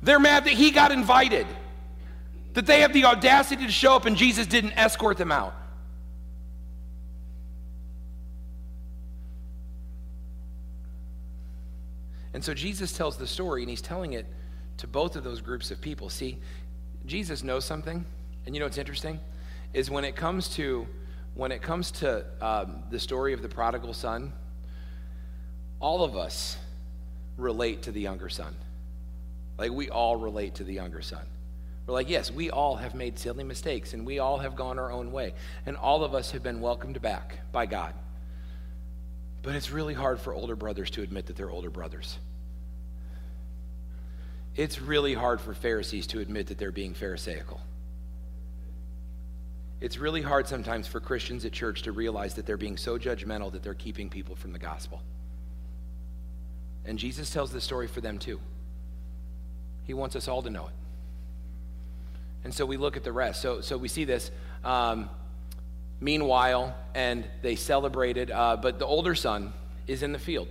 [0.02, 1.46] They're mad that he got invited,
[2.54, 5.54] that they have the audacity to show up and Jesus didn't escort them out.
[12.32, 14.24] And so Jesus tells the story, and he's telling it
[14.76, 16.08] to both of those groups of people.
[16.08, 16.38] See,
[17.04, 18.04] Jesus knows something,
[18.46, 19.18] and you know what's interesting
[19.74, 20.86] is when it comes to
[21.34, 24.32] when it comes to um, the story of the prodigal son,
[25.78, 26.58] all of us
[27.36, 28.54] relate to the younger son.
[29.56, 31.24] Like we all relate to the younger son.
[31.86, 34.92] We're like, yes, we all have made silly mistakes, and we all have gone our
[34.92, 35.34] own way,
[35.66, 37.94] and all of us have been welcomed back by God.
[39.42, 42.18] But it's really hard for older brothers to admit that they're older brothers.
[44.54, 47.60] It's really hard for Pharisees to admit that they're being Pharisaical.
[49.80, 53.50] It's really hard sometimes for Christians at church to realize that they're being so judgmental
[53.52, 55.02] that they're keeping people from the gospel.
[56.84, 58.40] And Jesus tells this story for them too.
[59.84, 60.74] He wants us all to know it.
[62.44, 63.42] And so we look at the rest.
[63.42, 64.30] So, so we see this.
[64.64, 65.10] Um,
[66.00, 69.52] Meanwhile, and they celebrated, uh, but the older son
[69.86, 70.48] is in the field.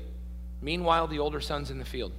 [0.62, 2.12] Meanwhile, the older son's in the field.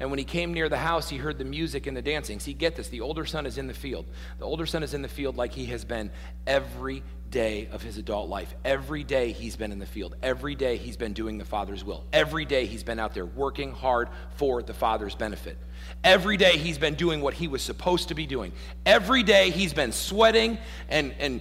[0.00, 2.38] And when he came near the house, he heard the music and the dancing.
[2.38, 4.06] See, get this the older son is in the field.
[4.38, 6.10] The older son is in the field like he has been
[6.46, 8.54] every day of his adult life.
[8.64, 10.14] Every day he's been in the field.
[10.22, 12.04] Every day he's been doing the Father's will.
[12.12, 15.58] Every day he's been out there working hard for the Father's benefit.
[16.04, 18.52] Every day he's been doing what he was supposed to be doing.
[18.86, 20.58] Every day he's been sweating
[20.88, 21.40] and, and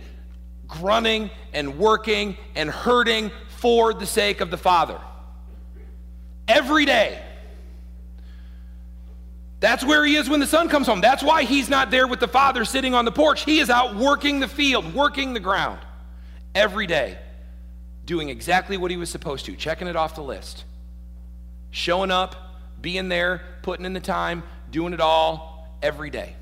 [0.67, 4.99] grunting and working and hurting for the sake of the Father.
[6.47, 7.21] Every day.
[9.59, 11.01] That's where he is when the son comes home.
[11.01, 13.43] That's why he's not there with the father sitting on the porch.
[13.43, 15.79] He is out working the field, working the ground
[16.53, 17.17] every day,
[18.05, 20.63] doing exactly what he was supposed to, checking it off the list,
[21.71, 22.35] showing up,
[22.81, 26.35] being there, putting in the time, doing it all every day.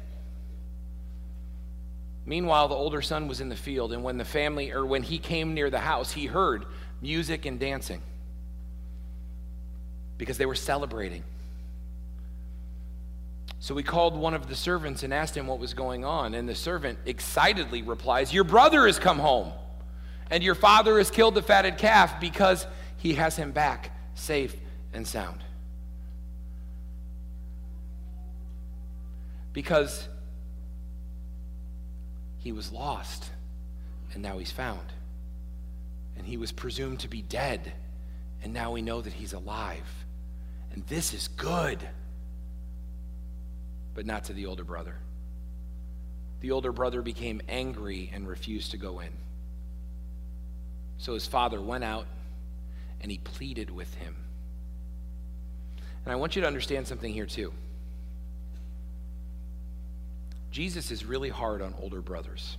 [2.26, 5.20] Meanwhile, the older son was in the field, and when the family, or when he
[5.20, 6.66] came near the house, he heard
[7.02, 8.02] music and dancing
[10.18, 11.24] because they were celebrating.
[13.60, 16.36] So he called one of the servants and asked him what was going on.
[16.36, 19.52] And the servant excitedly replies, Your brother has come home,
[20.30, 24.56] and your father has killed the fatted calf because he has him back safe
[24.94, 25.44] and sound.
[29.52, 30.08] Because
[32.38, 33.32] he was lost,
[34.14, 34.94] and now he's found.
[36.18, 37.74] And he was presumed to be dead,
[38.44, 40.06] and now we know that he's alive.
[40.72, 41.80] And this is good.
[43.96, 44.98] But not to the older brother.
[46.42, 49.10] The older brother became angry and refused to go in.
[51.00, 52.06] So his father went out
[53.02, 54.16] and he pleaded with him.
[56.04, 57.52] And I want you to understand something here, too.
[60.52, 62.58] Jesus is really hard on older brothers.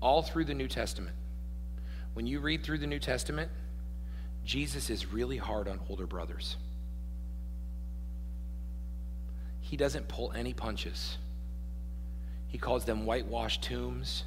[0.00, 1.16] All through the New Testament.
[2.14, 3.50] When you read through the New Testament,
[4.44, 6.56] Jesus is really hard on older brothers.
[9.66, 11.18] He doesn't pull any punches.
[12.46, 14.22] He calls them whitewashed tombs,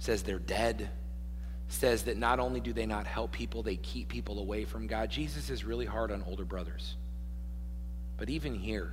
[0.00, 0.90] says they're dead,
[1.68, 5.08] says that not only do they not help people, they keep people away from God.
[5.08, 6.96] Jesus is really hard on older brothers.
[8.18, 8.92] But even here,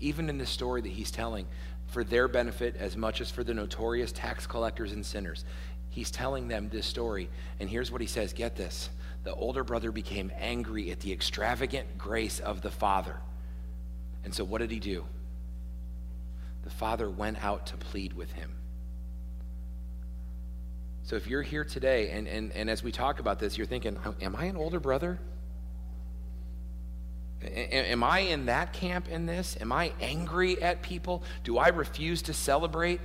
[0.00, 1.46] even in this story that he's telling,
[1.86, 5.44] for their benefit as much as for the notorious tax collectors and sinners.
[5.88, 7.28] He's telling them this story,
[7.60, 8.90] and here's what he says Get this.
[9.22, 13.20] The older brother became angry at the extravagant grace of the father.
[14.24, 15.04] And so, what did he do?
[16.62, 18.52] The father went out to plead with him.
[21.02, 23.98] So, if you're here today, and, and, and as we talk about this, you're thinking,
[24.20, 25.18] Am I an older brother?
[27.42, 29.56] Am I in that camp in this?
[29.60, 31.22] Am I angry at people?
[31.42, 33.00] Do I refuse to celebrate?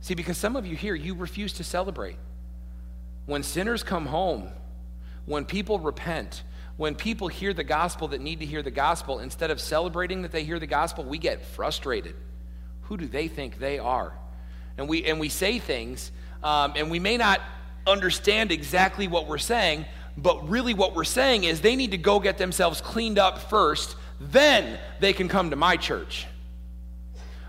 [0.00, 2.16] See, because some of you here, you refuse to celebrate.
[3.26, 4.50] When sinners come home,
[5.26, 6.42] when people repent,
[6.76, 10.32] when people hear the gospel that need to hear the gospel, instead of celebrating that
[10.32, 12.14] they hear the gospel, we get frustrated.
[12.82, 14.12] Who do they think they are?
[14.76, 16.12] And we, and we say things,
[16.42, 17.40] um, and we may not
[17.86, 19.86] understand exactly what we're saying,
[20.18, 23.96] but really, what we're saying is they need to go get themselves cleaned up first,
[24.18, 26.26] then they can come to my church.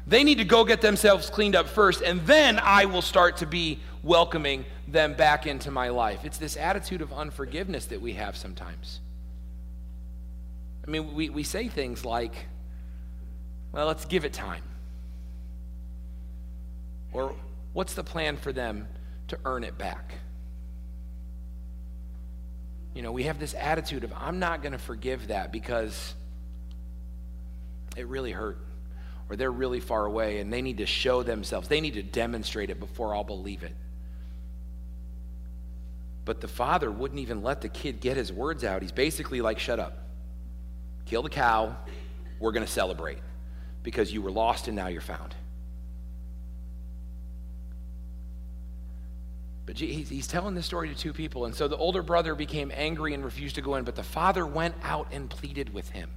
[0.05, 3.45] They need to go get themselves cleaned up first, and then I will start to
[3.45, 6.23] be welcoming them back into my life.
[6.23, 9.01] It's this attitude of unforgiveness that we have sometimes.
[10.87, 12.33] I mean, we, we say things like,
[13.73, 14.63] well, let's give it time.
[17.11, 17.35] Or
[17.73, 18.87] what's the plan for them
[19.27, 20.13] to earn it back?
[22.93, 26.15] You know, we have this attitude of, I'm not going to forgive that because
[27.97, 28.57] it really hurt
[29.29, 31.67] or they're really far away and they need to show themselves.
[31.67, 33.75] They need to demonstrate it before I'll believe it.
[36.23, 38.81] But the father wouldn't even let the kid get his words out.
[38.81, 40.06] He's basically like, shut up.
[41.07, 41.75] Kill the cow.
[42.39, 43.19] We're going to celebrate
[43.81, 45.33] because you were lost and now you're found.
[49.65, 51.45] But he's telling this story to two people.
[51.45, 54.45] And so the older brother became angry and refused to go in, but the father
[54.45, 56.09] went out and pleaded with him.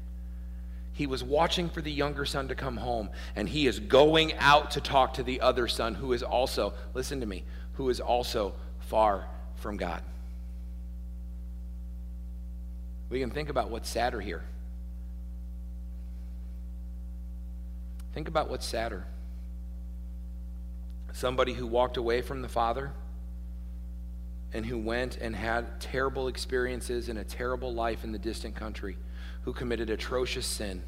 [0.92, 4.72] He was watching for the younger son to come home, and he is going out
[4.72, 8.54] to talk to the other son who is also, listen to me, who is also
[8.80, 9.26] far
[9.56, 10.02] from God.
[13.08, 14.44] We can think about what's sadder here.
[18.12, 19.06] Think about what's sadder.
[21.12, 22.92] Somebody who walked away from the Father
[24.52, 28.96] and who went and had terrible experiences and a terrible life in the distant country,
[29.42, 30.82] who committed atrocious sin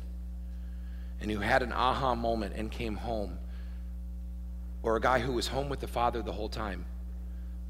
[1.21, 3.39] and who had an aha moment and came home,
[4.83, 6.85] or a guy who was home with the Father the whole time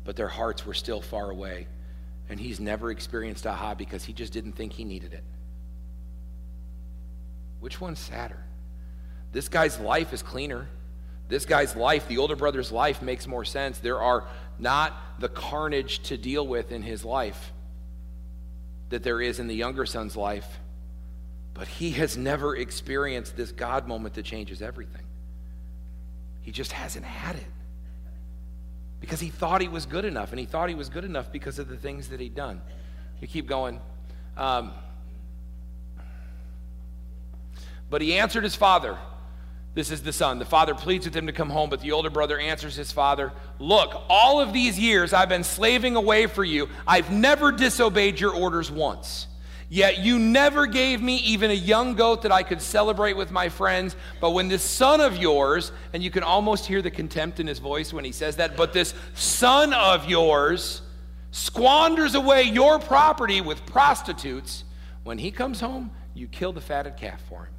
[0.04, 1.66] but their hearts were still far away.
[2.28, 5.24] And he's never experienced aha because he just didn't think he needed it.
[7.60, 8.44] Which one's sadder?
[9.32, 10.68] This guy's life is cleaner.
[11.28, 13.78] This guy's life, the older brother's life, makes more sense.
[13.78, 14.24] There are
[14.58, 17.52] not the carnage to deal with in his life
[18.90, 20.60] that there is in the younger son's life.
[21.54, 25.02] But he has never experienced this God moment that changes everything.
[26.42, 27.46] He just hasn't had it
[29.00, 31.58] because he thought he was good enough, and he thought he was good enough because
[31.58, 32.60] of the things that he'd done.
[33.20, 33.80] You keep going.
[34.36, 34.72] Um,
[37.90, 38.98] but he answered his father.
[39.74, 40.38] This is the son.
[40.38, 43.32] The father pleads with him to come home, but the older brother answers his father
[43.58, 46.68] Look, all of these years I've been slaving away for you.
[46.86, 49.28] I've never disobeyed your orders once.
[49.70, 53.48] Yet you never gave me even a young goat that I could celebrate with my
[53.48, 53.96] friends.
[54.20, 57.58] But when this son of yours, and you can almost hear the contempt in his
[57.58, 60.82] voice when he says that, but this son of yours
[61.30, 64.64] squanders away your property with prostitutes,
[65.04, 67.54] when he comes home, you kill the fatted calf for him.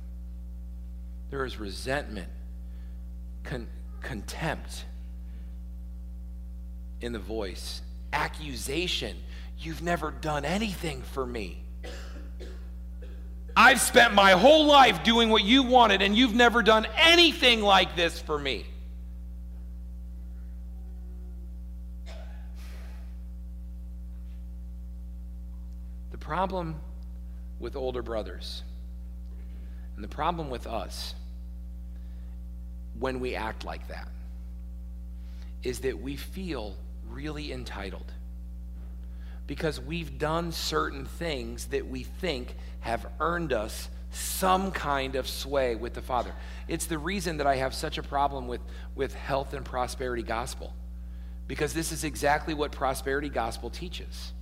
[1.34, 2.30] There is resentment,
[3.44, 3.68] con-
[4.04, 4.86] contempt
[7.02, 7.82] in the voice,
[8.14, 9.18] accusation.
[9.58, 11.64] You've never done anything for me.
[13.58, 17.96] I've spent my whole life doing what you wanted, and you've never done anything like
[17.96, 18.68] this for me.
[26.12, 26.80] The problem
[27.60, 28.62] with older brothers,
[29.96, 31.16] and the problem with us
[33.00, 34.08] when we act like that,
[35.64, 36.76] is that we feel
[37.10, 38.12] really entitled
[39.48, 45.76] because we've done certain things that we think have earned us some kind of sway
[45.76, 46.34] with the Father.
[46.68, 48.62] It's the reason that I have such a problem with,
[48.96, 50.74] with health and prosperity gospel,
[51.48, 54.34] because this is exactly what prosperity gospel teaches.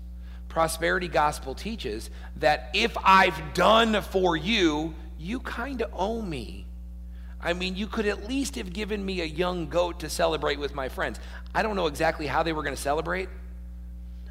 [0.50, 6.66] Prosperity gospel teaches that if I've done for you, you kind of owe me.
[7.42, 10.76] I mean, you could at least have given me a young goat to celebrate with
[10.76, 11.20] my friends.
[11.56, 13.30] I don't know exactly how they were going to celebrate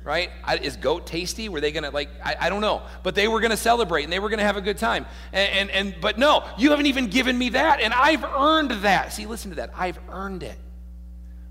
[0.05, 0.31] right?
[0.45, 1.49] I, is goat tasty?
[1.49, 2.09] Were they gonna like?
[2.25, 4.61] I, I don't know, but they were gonna celebrate and they were gonna have a
[4.61, 5.07] good time.
[5.33, 9.13] And, and and but no, you haven't even given me that, and I've earned that.
[9.13, 9.71] See, listen to that.
[9.77, 10.59] I've earned it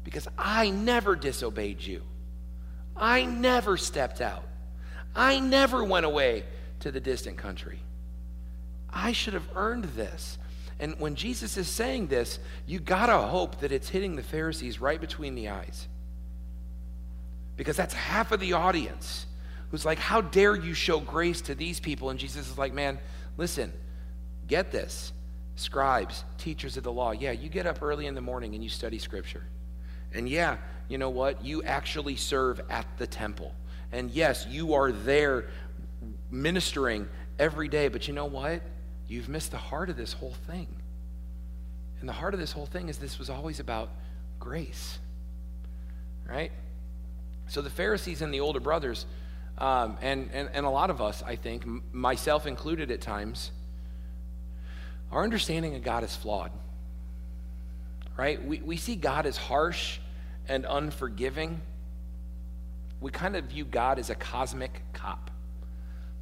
[0.03, 2.01] because I never disobeyed you.
[2.95, 4.43] I never stepped out.
[5.15, 6.43] I never went away
[6.81, 7.79] to the distant country.
[8.89, 10.37] I should have earned this.
[10.79, 14.99] And when Jesus is saying this, you gotta hope that it's hitting the Pharisees right
[14.99, 15.87] between the eyes
[17.57, 19.25] because that's half of the audience
[19.71, 22.09] who's like, How dare you show grace to these people?
[22.09, 22.99] And Jesus is like, Man,
[23.37, 23.73] listen,
[24.47, 25.11] get this.
[25.55, 28.69] Scribes, teachers of the law, yeah, you get up early in the morning and you
[28.69, 29.43] study scripture.
[30.13, 30.55] And yeah,
[30.87, 31.43] you know what?
[31.43, 33.53] You actually serve at the temple.
[33.91, 35.49] And yes, you are there
[36.31, 38.61] ministering every day, but you know what?
[39.09, 40.67] You've missed the heart of this whole thing.
[41.99, 43.89] And the heart of this whole thing is this was always about
[44.39, 44.97] grace,
[46.25, 46.51] right?
[47.47, 49.05] So the Pharisees and the older brothers,
[49.57, 53.51] um, and, and, and a lot of us, I think, myself included at times,
[55.11, 56.51] our understanding of God is flawed.
[58.19, 58.45] right?
[58.45, 59.97] We, we see God as harsh
[60.49, 61.61] and unforgiving.
[62.99, 65.31] We kind of view God as a cosmic cop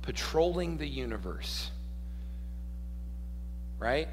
[0.03, 1.71] patrolling the universe,
[3.79, 4.07] right?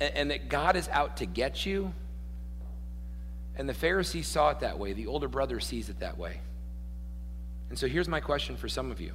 [0.00, 1.92] And, and that God is out to get you.
[3.56, 4.92] And the Pharisees saw it that way.
[4.92, 6.40] The older brother sees it that way.
[7.70, 9.12] And so here's my question for some of you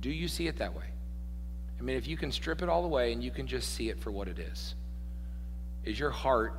[0.00, 0.84] Do you see it that way?
[1.78, 4.00] I mean, if you can strip it all away and you can just see it
[4.00, 4.74] for what it is,
[5.84, 6.54] is your heart,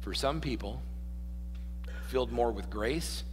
[0.00, 0.80] for some people,
[2.06, 3.24] filled more with grace?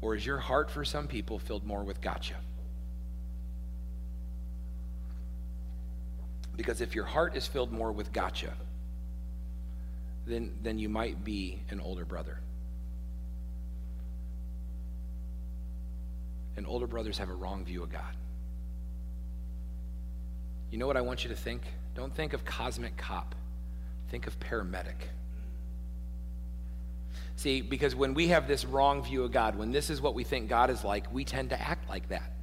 [0.00, 2.34] Or is your heart, for some people, filled more with gotcha?
[6.56, 8.52] Because if your heart is filled more with gotcha,
[10.26, 12.38] then, then you might be an older brother.
[16.56, 18.16] And older brothers have a wrong view of God.
[20.70, 21.62] You know what I want you to think?
[21.94, 23.34] Don't think of cosmic cop,
[24.10, 24.94] think of paramedic.
[27.36, 30.24] See, because when we have this wrong view of God, when this is what we
[30.24, 32.33] think God is like, we tend to act like that.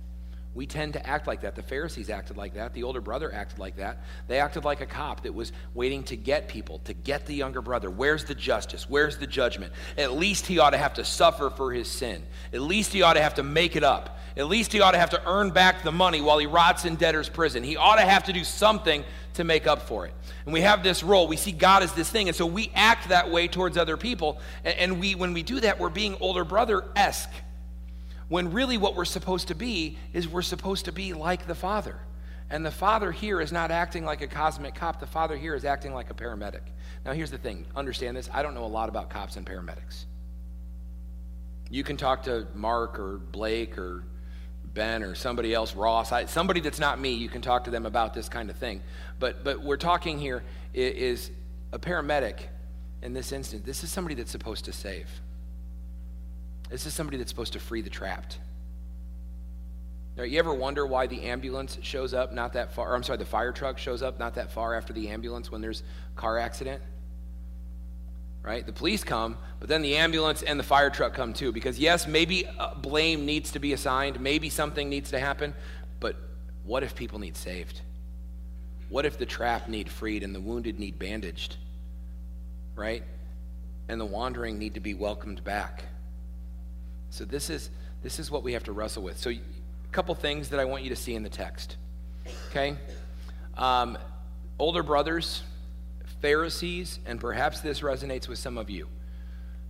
[0.53, 1.55] We tend to act like that.
[1.55, 2.73] The Pharisees acted like that.
[2.73, 4.03] The older brother acted like that.
[4.27, 7.61] They acted like a cop that was waiting to get people, to get the younger
[7.61, 7.89] brother.
[7.89, 8.89] Where's the justice?
[8.89, 9.71] Where's the judgment?
[9.97, 12.23] At least he ought to have to suffer for his sin.
[12.51, 14.19] At least he ought to have to make it up.
[14.35, 16.95] At least he ought to have to earn back the money while he rots in
[16.95, 17.63] debtor's prison.
[17.63, 20.13] He ought to have to do something to make up for it.
[20.45, 21.29] And we have this role.
[21.29, 22.27] We see God as this thing.
[22.27, 24.41] And so we act that way towards other people.
[24.65, 27.31] And we, when we do that, we're being older brother esque
[28.31, 31.99] when really what we're supposed to be is we're supposed to be like the Father.
[32.49, 35.65] And the Father here is not acting like a cosmic cop, the Father here is
[35.65, 36.61] acting like a paramedic.
[37.03, 38.29] Now, here's the thing understand this.
[38.33, 40.05] I don't know a lot about cops and paramedics.
[41.69, 44.05] You can talk to Mark or Blake or
[44.63, 47.85] Ben or somebody else, Ross, I, somebody that's not me, you can talk to them
[47.85, 48.81] about this kind of thing.
[49.19, 50.41] But, but we're talking here
[50.73, 51.31] is
[51.73, 52.43] a paramedic
[53.01, 53.63] in this instance.
[53.65, 55.09] This is somebody that's supposed to save.
[56.71, 58.39] This is somebody that's supposed to free the trapped.
[60.15, 63.17] Now, you ever wonder why the ambulance shows up not that far, or I'm sorry,
[63.17, 65.83] the fire truck shows up not that far after the ambulance when there's
[66.15, 66.81] car accident?
[68.41, 68.65] Right?
[68.65, 71.51] The police come, but then the ambulance and the fire truck come too.
[71.51, 75.53] Because, yes, maybe uh, blame needs to be assigned, maybe something needs to happen,
[75.99, 76.15] but
[76.63, 77.81] what if people need saved?
[78.89, 81.57] What if the trapped need freed and the wounded need bandaged?
[82.75, 83.03] Right?
[83.87, 85.83] And the wandering need to be welcomed back.
[87.11, 87.69] So this is
[88.01, 89.19] this is what we have to wrestle with.
[89.19, 89.39] So a
[89.91, 91.77] couple things that I want you to see in the text.
[92.49, 92.75] Okay,
[93.57, 93.97] um,
[94.57, 95.43] older brothers,
[96.21, 98.87] Pharisees, and perhaps this resonates with some of you.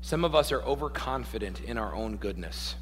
[0.01, 2.75] Some of us are overconfident in our own goodness.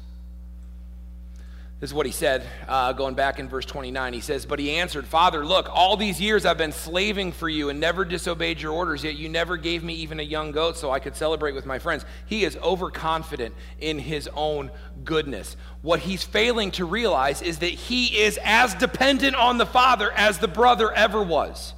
[1.80, 4.12] This is what he said, uh, going back in verse 29.
[4.12, 7.70] He says, But he answered, Father, look, all these years I've been slaving for you
[7.70, 10.90] and never disobeyed your orders, yet you never gave me even a young goat so
[10.90, 12.04] I could celebrate with my friends.
[12.26, 14.70] He is overconfident in his own
[15.04, 15.56] goodness.
[15.80, 20.36] What he's failing to realize is that he is as dependent on the Father as
[20.36, 21.72] the brother ever was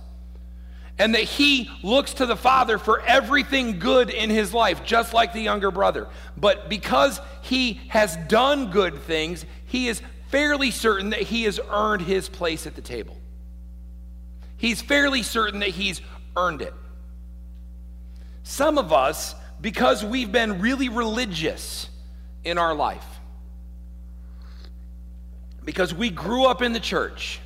[0.98, 5.32] and that he looks to the Father for everything good in his life, just like
[5.32, 6.06] the younger brother.
[6.36, 12.02] But because he has done good things, he is fairly certain that he has earned
[12.02, 13.16] his place at the table.
[14.58, 16.02] He's fairly certain that he's
[16.36, 16.74] earned it.
[18.42, 21.88] Some of us, because we've been really religious
[22.44, 23.06] in our life,
[25.64, 27.40] because we grew up in the church,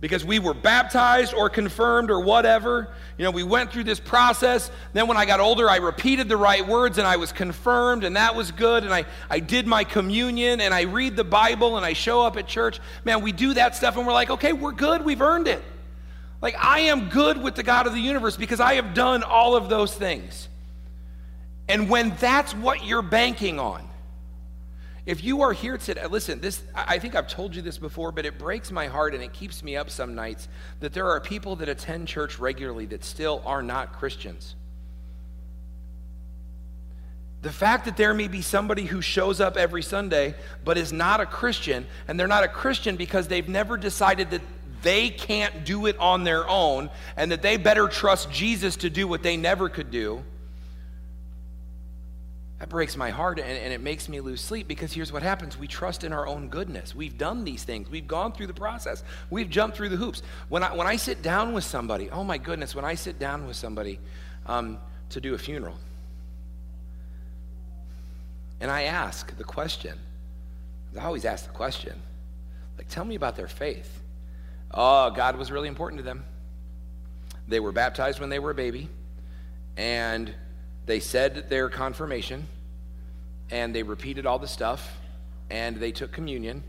[0.00, 2.88] because we were baptized or confirmed or whatever.
[3.18, 4.70] You know, we went through this process.
[4.94, 8.16] Then when I got older, I repeated the right words and I was confirmed, and
[8.16, 8.84] that was good.
[8.84, 12.38] And I, I did my communion and I read the Bible and I show up
[12.38, 12.80] at church.
[13.04, 15.04] Man, we do that stuff and we're like, okay, we're good.
[15.04, 15.62] We've earned it.
[16.40, 19.54] Like, I am good with the God of the universe because I have done all
[19.54, 20.48] of those things.
[21.68, 23.89] And when that's what you're banking on,
[25.06, 28.12] if you are here today, uh, listen, this I think I've told you this before,
[28.12, 30.48] but it breaks my heart and it keeps me up some nights
[30.80, 34.54] that there are people that attend church regularly that still are not Christians.
[37.42, 40.34] The fact that there may be somebody who shows up every Sunday
[40.64, 44.42] but is not a Christian, and they're not a Christian because they've never decided that
[44.82, 49.08] they can't do it on their own and that they better trust Jesus to do
[49.08, 50.22] what they never could do
[52.60, 55.56] that breaks my heart and, and, it makes me lose sleep because here's what happens
[55.56, 56.94] we trust in our own goodness.
[56.94, 60.22] We've done these things, we've gone through the process, we've jumped through the hoops.
[60.50, 63.46] When I, when I sit down with somebody, oh my goodness, when I sit down
[63.46, 63.98] with somebody
[64.46, 65.76] um, to do a funeral,
[68.60, 69.98] and I ask the question,
[70.98, 71.98] I always ask the question,
[72.76, 74.02] like, tell me about their faith.
[74.72, 76.24] Oh, God was really important to them.
[77.48, 78.90] They were baptized when they were a baby
[79.78, 80.34] and
[80.86, 82.46] they said their confirmation,
[83.50, 84.96] and they repeated all the stuff,
[85.50, 86.62] and they took communion,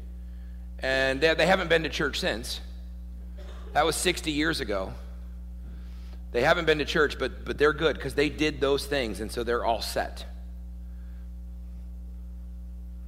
[0.80, 2.60] and they, they haven't been to church since.
[3.74, 4.94] That was 60 years ago.
[6.32, 9.32] They haven't been to church, but, but they're good because they did those things, and
[9.32, 10.26] so they're all set.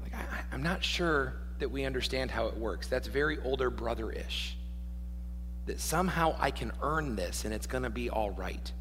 [0.01, 2.87] Like, I, I'm not sure that we understand how it works.
[2.87, 4.57] That's very older brother ish.
[5.65, 8.71] That somehow I can earn this and it's going to be all right.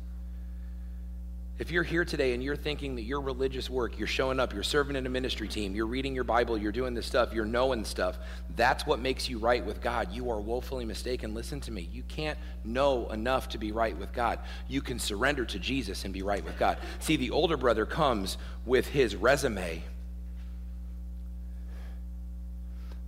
[1.62, 4.64] If you're here today and you're thinking that your religious work, you're showing up, you're
[4.64, 7.84] serving in a ministry team, you're reading your Bible, you're doing this stuff, you're knowing
[7.84, 8.18] stuff,
[8.56, 11.34] that's what makes you right with God, you are woefully mistaken.
[11.34, 11.88] Listen to me.
[11.92, 14.40] You can't know enough to be right with God.
[14.66, 16.78] You can surrender to Jesus and be right with God.
[16.98, 19.84] See, the older brother comes with his resume,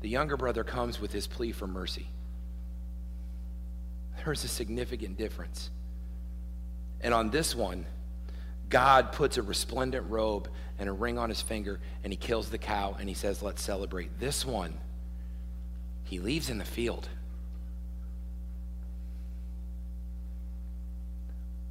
[0.01, 2.07] the younger brother comes with his plea for mercy.
[4.25, 5.71] There's a significant difference.
[7.01, 7.87] And on this one,
[8.75, 10.49] God puts a resplendent robe
[10.81, 13.63] and a ring on his finger, and he kills the cow, and he says, Let's
[13.63, 14.19] celebrate.
[14.19, 14.75] This one,
[16.03, 17.09] he leaves in the field.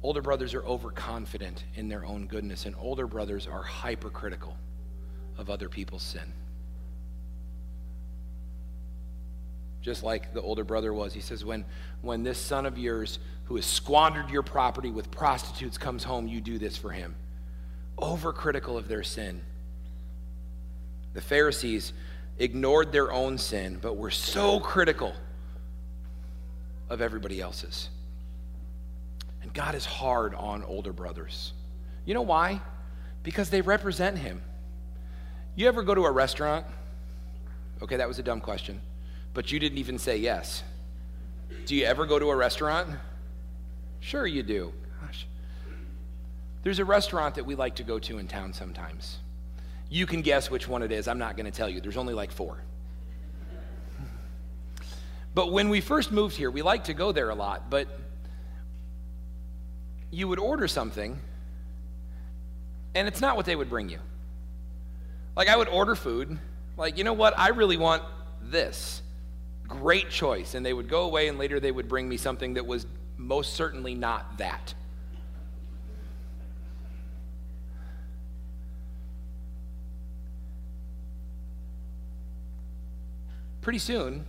[0.02, 4.56] Older brothers are overconfident in their own goodness, and older brothers are hypercritical
[5.36, 6.32] of other people's sin.
[9.84, 11.12] Just like the older brother was.
[11.12, 11.66] He says, When,
[12.00, 16.40] when this son of yours who has squandered your property with prostitutes comes home, you
[16.40, 17.14] do this for him.
[17.98, 19.42] Overcritical of their sin.
[21.12, 21.92] The Pharisees
[22.38, 25.12] ignored their own sin, but were so critical
[26.88, 27.90] of everybody else's.
[29.42, 31.52] And God is hard on older brothers.
[32.06, 32.62] You know why?
[33.22, 34.40] Because they represent Him.
[35.56, 36.64] You ever go to a restaurant?
[37.82, 38.80] Okay, that was a dumb question,
[39.34, 40.62] but you didn't even say yes.
[41.66, 42.88] Do you ever go to a restaurant?
[44.00, 44.72] Sure, you do.
[45.00, 45.26] Gosh.
[46.62, 49.18] There's a restaurant that we like to go to in town sometimes.
[49.90, 51.08] You can guess which one it is.
[51.08, 51.80] I'm not going to tell you.
[51.80, 52.58] There's only like four.
[55.34, 57.88] But when we first moved here, we liked to go there a lot, but
[60.12, 61.18] you would order something,
[62.94, 63.98] and it's not what they would bring you.
[65.36, 66.38] Like, I would order food,
[66.76, 67.36] like, you know what?
[67.36, 68.04] I really want
[68.40, 69.02] this.
[69.80, 70.54] Great choice.
[70.54, 73.54] And they would go away, and later they would bring me something that was most
[73.54, 74.74] certainly not that.
[83.62, 84.26] Pretty soon,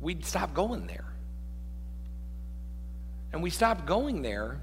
[0.00, 1.04] we'd stop going there.
[3.32, 4.60] And we stopped going there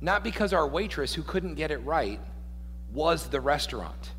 [0.00, 2.20] not because our waitress, who couldn't get it right,
[2.92, 4.12] was the restaurant,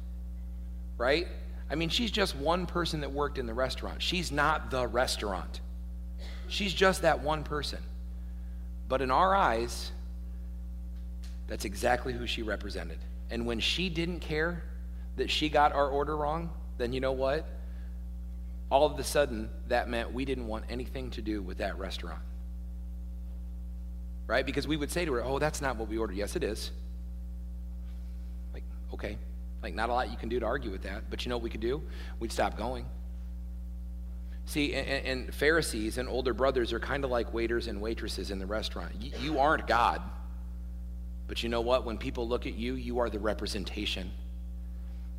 [0.98, 1.28] right?
[1.70, 4.02] I mean, she's just one person that worked in the restaurant.
[4.02, 5.62] She's not the restaurant.
[6.48, 7.80] She's just that one person.
[8.88, 9.92] But in our eyes,
[11.48, 12.98] that's exactly who she represented.
[13.30, 14.64] And when she didn't care
[15.18, 16.50] that she got our order wrong,
[16.80, 17.46] then you know what?
[18.72, 22.22] All of a sudden, that meant we didn't want anything to do with that restaurant.
[24.26, 24.46] Right?
[24.46, 26.16] Because we would say to her, Oh, that's not what we ordered.
[26.16, 26.72] Yes, it is.
[28.54, 28.64] Like,
[28.94, 29.18] okay.
[29.62, 31.10] Like, not a lot you can do to argue with that.
[31.10, 31.84] But you know what we could do?
[32.20, 32.86] We'd stop going.
[34.46, 38.40] See, and, and Pharisees and older brothers are kind of like waiters and waitresses in
[38.40, 38.94] the restaurant.
[39.00, 40.02] You, you aren't God.
[41.28, 41.86] But you know what?
[41.86, 44.10] When people look at you, you are the representation.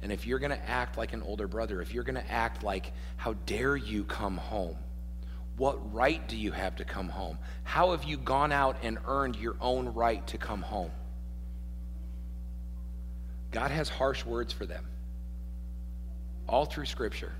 [0.02, 2.64] And if you're going to act like an older brother, if you're going to act
[2.64, 4.76] like, how dare you come home?
[5.56, 7.38] What right do you have to come home?
[7.64, 10.90] How have you gone out and earned your own right to come home?
[13.50, 14.86] God has harsh words for them
[16.48, 17.32] all through Scripture.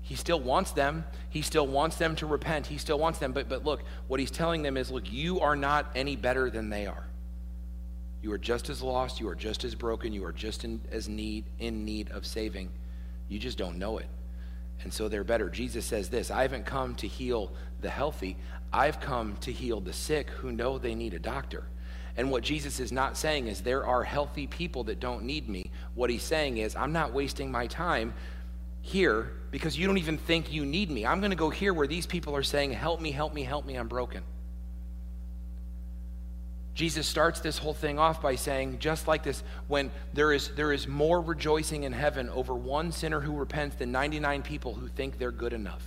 [0.00, 1.04] He still wants them.
[1.30, 2.68] He still wants them to repent.
[2.68, 3.32] He still wants them.
[3.32, 6.70] But, but look, what he's telling them is look, you are not any better than
[6.70, 7.04] they are.
[8.22, 9.20] You are just as lost.
[9.20, 10.12] You are just as broken.
[10.12, 12.70] You are just in, as need, in need of saving.
[13.28, 14.06] You just don't know it.
[14.84, 15.48] And so they're better.
[15.48, 17.50] Jesus says this I haven't come to heal
[17.80, 18.36] the healthy,
[18.72, 21.64] I've come to heal the sick who know they need a doctor.
[22.16, 25.70] And what Jesus is not saying is there are healthy people that don't need me.
[25.94, 28.14] What he's saying is I'm not wasting my time
[28.80, 31.04] here because you don't even think you need me.
[31.04, 33.66] I'm going to go here where these people are saying, Help me, help me, help
[33.66, 34.22] me, I'm broken.
[36.76, 40.74] Jesus starts this whole thing off by saying, just like this, when there is, there
[40.74, 45.18] is more rejoicing in heaven over one sinner who repents than 99 people who think
[45.18, 45.82] they're good enough.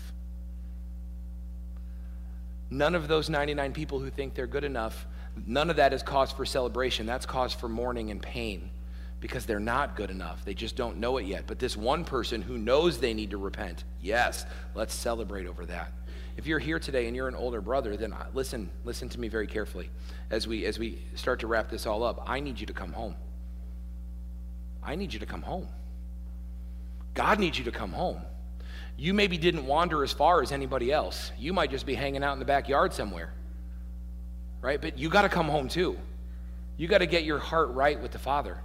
[2.72, 5.06] None of those 99 people who think they're good enough,
[5.46, 7.06] none of that is cause for celebration.
[7.06, 8.70] That's cause for mourning and pain
[9.20, 10.44] because they're not good enough.
[10.46, 11.46] They just don't know it yet.
[11.46, 15.92] But this one person who knows they need to repent, yes, let's celebrate over that.
[16.38, 19.28] if you're here today and you're an older brother, then uh, listen, listen to me
[19.28, 19.90] very carefully
[20.30, 22.24] as we as we start to wrap this all up.
[22.26, 23.16] I need you to come home.
[24.82, 25.68] I need you to come home.
[27.14, 28.22] God needs you to come home.
[28.98, 31.32] You maybe didn't wander as far as anybody else.
[31.38, 33.34] You might just be hanging out in the backyard somewhere.
[34.62, 34.82] Right?
[34.82, 35.98] But you got to come home too.
[36.78, 38.58] You got to get your heart right with the Father.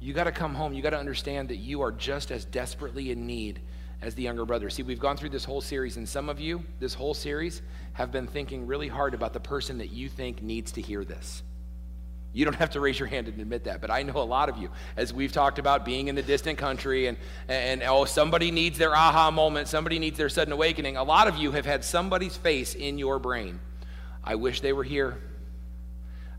[0.00, 0.72] You got to come home.
[0.72, 3.60] You got to understand that you are just as desperately in need
[4.02, 4.68] as the younger brother.
[4.68, 7.62] See, we've gone through this whole series, and some of you, this whole series,
[7.92, 11.42] have been thinking really hard about the person that you think needs to hear this.
[12.32, 14.48] You don't have to raise your hand and admit that, but I know a lot
[14.48, 17.16] of you, as we've talked about being in the distant country and,
[17.48, 20.96] and oh, somebody needs their aha moment, somebody needs their sudden awakening.
[20.96, 23.60] A lot of you have had somebody's face in your brain.
[24.24, 25.18] I wish they were here.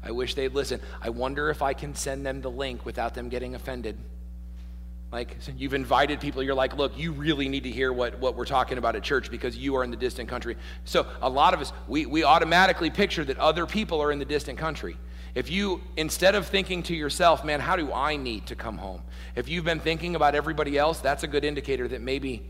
[0.03, 0.81] I wish they'd listen.
[1.01, 3.97] I wonder if I can send them the link without them getting offended.
[5.13, 8.45] Like you've invited people, you're like, look, you really need to hear what, what we're
[8.45, 10.57] talking about at church because you are in the distant country.
[10.85, 14.25] So a lot of us, we, we automatically picture that other people are in the
[14.25, 14.97] distant country.
[15.35, 19.03] If you, instead of thinking to yourself, man, how do I need to come home?
[19.35, 22.43] If you've been thinking about everybody else, that's a good indicator that maybe,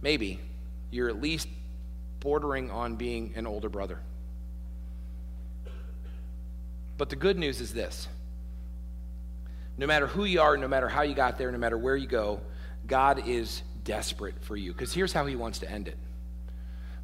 [0.00, 0.40] maybe
[0.90, 1.48] you're at least
[2.20, 4.00] bordering on being an older brother.
[6.96, 8.08] But the good news is this
[9.76, 12.06] no matter who you are, no matter how you got there, no matter where you
[12.06, 12.40] go,
[12.86, 14.72] God is desperate for you.
[14.72, 15.96] Because here's how he wants to end it.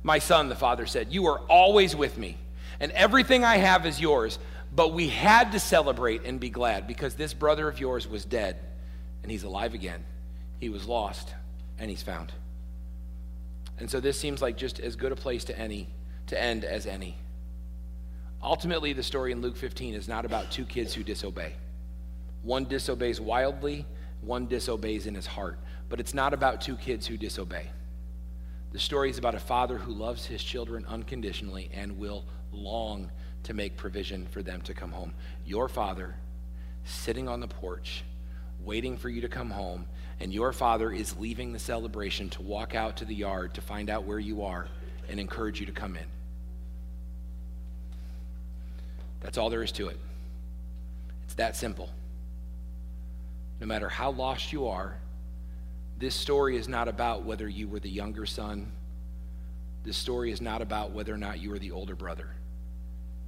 [0.03, 2.39] My son, the father said, You are always with me,
[2.79, 4.39] and everything I have is yours.
[4.73, 8.57] But we had to celebrate and be glad because this brother of yours was dead
[9.23, 10.05] and he's alive again.
[10.61, 11.35] He was lost
[11.79, 12.33] and he's found.
[13.79, 15.89] And so this seems like just as good a place to any
[16.29, 17.17] to end as any.
[18.43, 21.53] Ultimately, the story in Luke 15 is not about two kids who disobey.
[22.43, 23.85] One disobeys wildly,
[24.23, 25.59] one disobeys in his heart.
[25.89, 27.71] But it's not about two kids who disobey.
[28.73, 33.11] The story is about a father who loves his children unconditionally and will long
[33.43, 35.13] to make provision for them to come home.
[35.45, 36.15] Your father
[36.85, 38.05] sitting on the porch,
[38.63, 39.87] waiting for you to come home,
[40.21, 43.91] and your father is leaving the celebration to walk out to the yard to find
[43.91, 44.69] out where you are
[45.09, 46.07] and encourage you to come in.
[49.21, 49.99] That's all there is to it.
[51.25, 51.91] It's that simple.
[53.61, 54.97] No matter how lost you are,
[55.99, 58.73] this story is not about whether you were the younger son.
[59.85, 62.31] This story is not about whether or not you were the older brother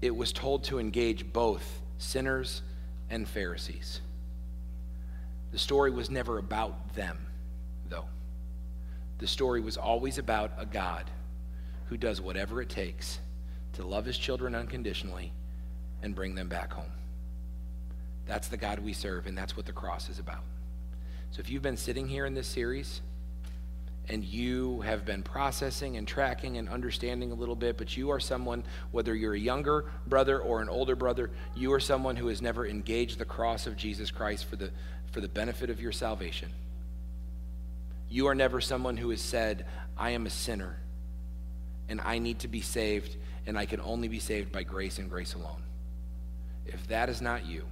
[0.03, 2.61] it was told to engage both sinners
[3.09, 4.01] and Pharisees.
[5.53, 7.19] The story was never about them,
[7.89, 8.07] though.
[9.19, 11.05] The story was always about a God
[11.87, 13.21] who does whatever it takes
[13.75, 15.33] to love his children unconditionally
[16.03, 16.93] and bring them back home.
[18.27, 20.45] That's the God we serve, and that's what the cross is about.
[21.31, 23.01] So if you've been sitting here in this series,
[24.09, 28.19] and you have been processing and tracking and understanding a little bit, but you are
[28.19, 32.43] someone, whether you're a younger brother or an older brother, you are someone who has
[32.43, 34.71] never engaged the cross of Jesus Christ for the,
[35.13, 36.49] for the benefit of your salvation.
[38.11, 40.79] You are never someone who has said, I am a sinner
[41.89, 45.11] and I need to be saved, and I can only be saved by grace and
[45.11, 45.63] grace alone.
[46.73, 47.65] If that is not you,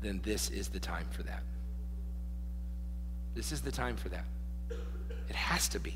[0.00, 1.42] then this is the time for that.
[3.34, 4.24] This is the time for that.
[5.28, 5.94] It has to be.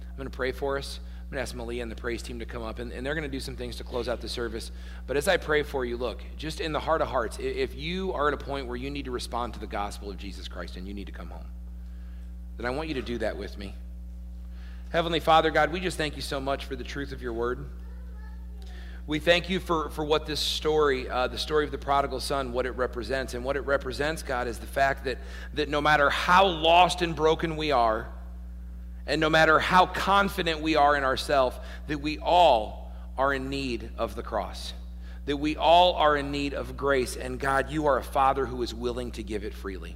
[0.00, 0.98] I'm going to pray for us.
[1.26, 3.14] I'm going to ask Malia and the praise team to come up, and, and they're
[3.14, 4.70] going to do some things to close out the service.
[5.06, 8.12] But as I pray for you, look, just in the heart of hearts, if you
[8.12, 10.76] are at a point where you need to respond to the gospel of Jesus Christ
[10.76, 11.48] and you need to come home,
[12.56, 13.74] then I want you to do that with me.
[14.90, 17.66] Heavenly Father, God, we just thank you so much for the truth of your word.
[19.06, 22.52] We thank you for, for what this story, uh, the story of the prodigal son,
[22.52, 23.34] what it represents.
[23.34, 25.18] And what it represents, God, is the fact that,
[25.54, 28.08] that no matter how lost and broken we are,
[29.06, 33.90] and no matter how confident we are in ourselves, that we all are in need
[33.96, 34.72] of the cross.
[35.26, 37.16] That we all are in need of grace.
[37.16, 39.94] And God, you are a Father who is willing to give it freely.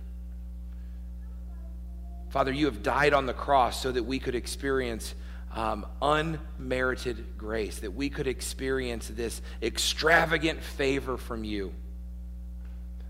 [2.29, 5.17] Father, you have died on the cross so that we could experience
[5.53, 11.73] um, unmerited grace, that we could experience this extravagant favor from you,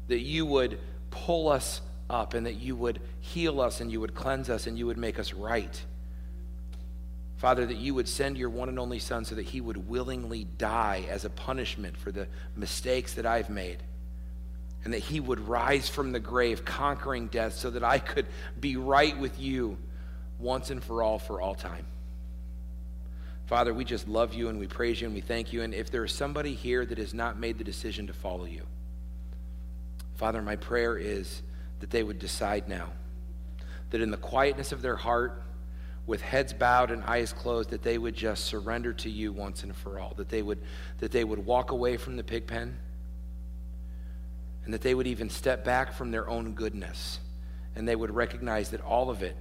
[0.09, 0.79] that you would
[1.11, 4.79] pull us up and that you would heal us and you would cleanse us and
[4.79, 5.85] you would make us right.
[7.37, 10.45] Father, that you would send your one and only Son so that he would willingly
[10.59, 13.79] die as a punishment for the mistakes that I've made.
[14.85, 18.27] And that he would rise from the grave, conquering death, so that I could
[18.59, 19.79] be right with you
[20.39, 21.87] once and for all, for all time.
[23.51, 25.63] Father, we just love you and we praise you and we thank you.
[25.63, 28.63] And if there is somebody here that has not made the decision to follow you,
[30.15, 31.43] Father, my prayer is
[31.81, 32.93] that they would decide now.
[33.91, 35.43] That in the quietness of their heart,
[36.07, 39.75] with heads bowed and eyes closed, that they would just surrender to you once and
[39.75, 40.61] for all, that they would,
[40.99, 42.79] that they would walk away from the pig pen,
[44.65, 47.19] and that they would even step back from their own goodness,
[47.75, 49.35] and they would recognize that all of it,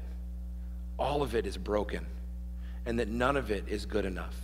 [0.98, 2.08] all of it is broken,
[2.86, 4.36] and that none of it is good enough,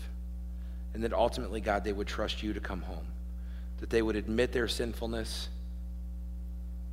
[0.93, 3.07] and that ultimately, God, they would trust you to come home,
[3.79, 5.49] that they would admit their sinfulness,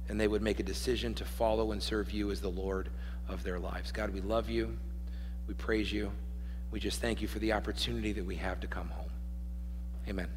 [0.09, 2.89] and they would make a decision to follow and serve you as the Lord
[3.29, 3.93] of their lives.
[3.93, 4.77] God, we love you.
[5.47, 6.11] We praise you.
[6.71, 9.11] We just thank you for the opportunity that we have to come home.
[10.09, 10.29] Amen.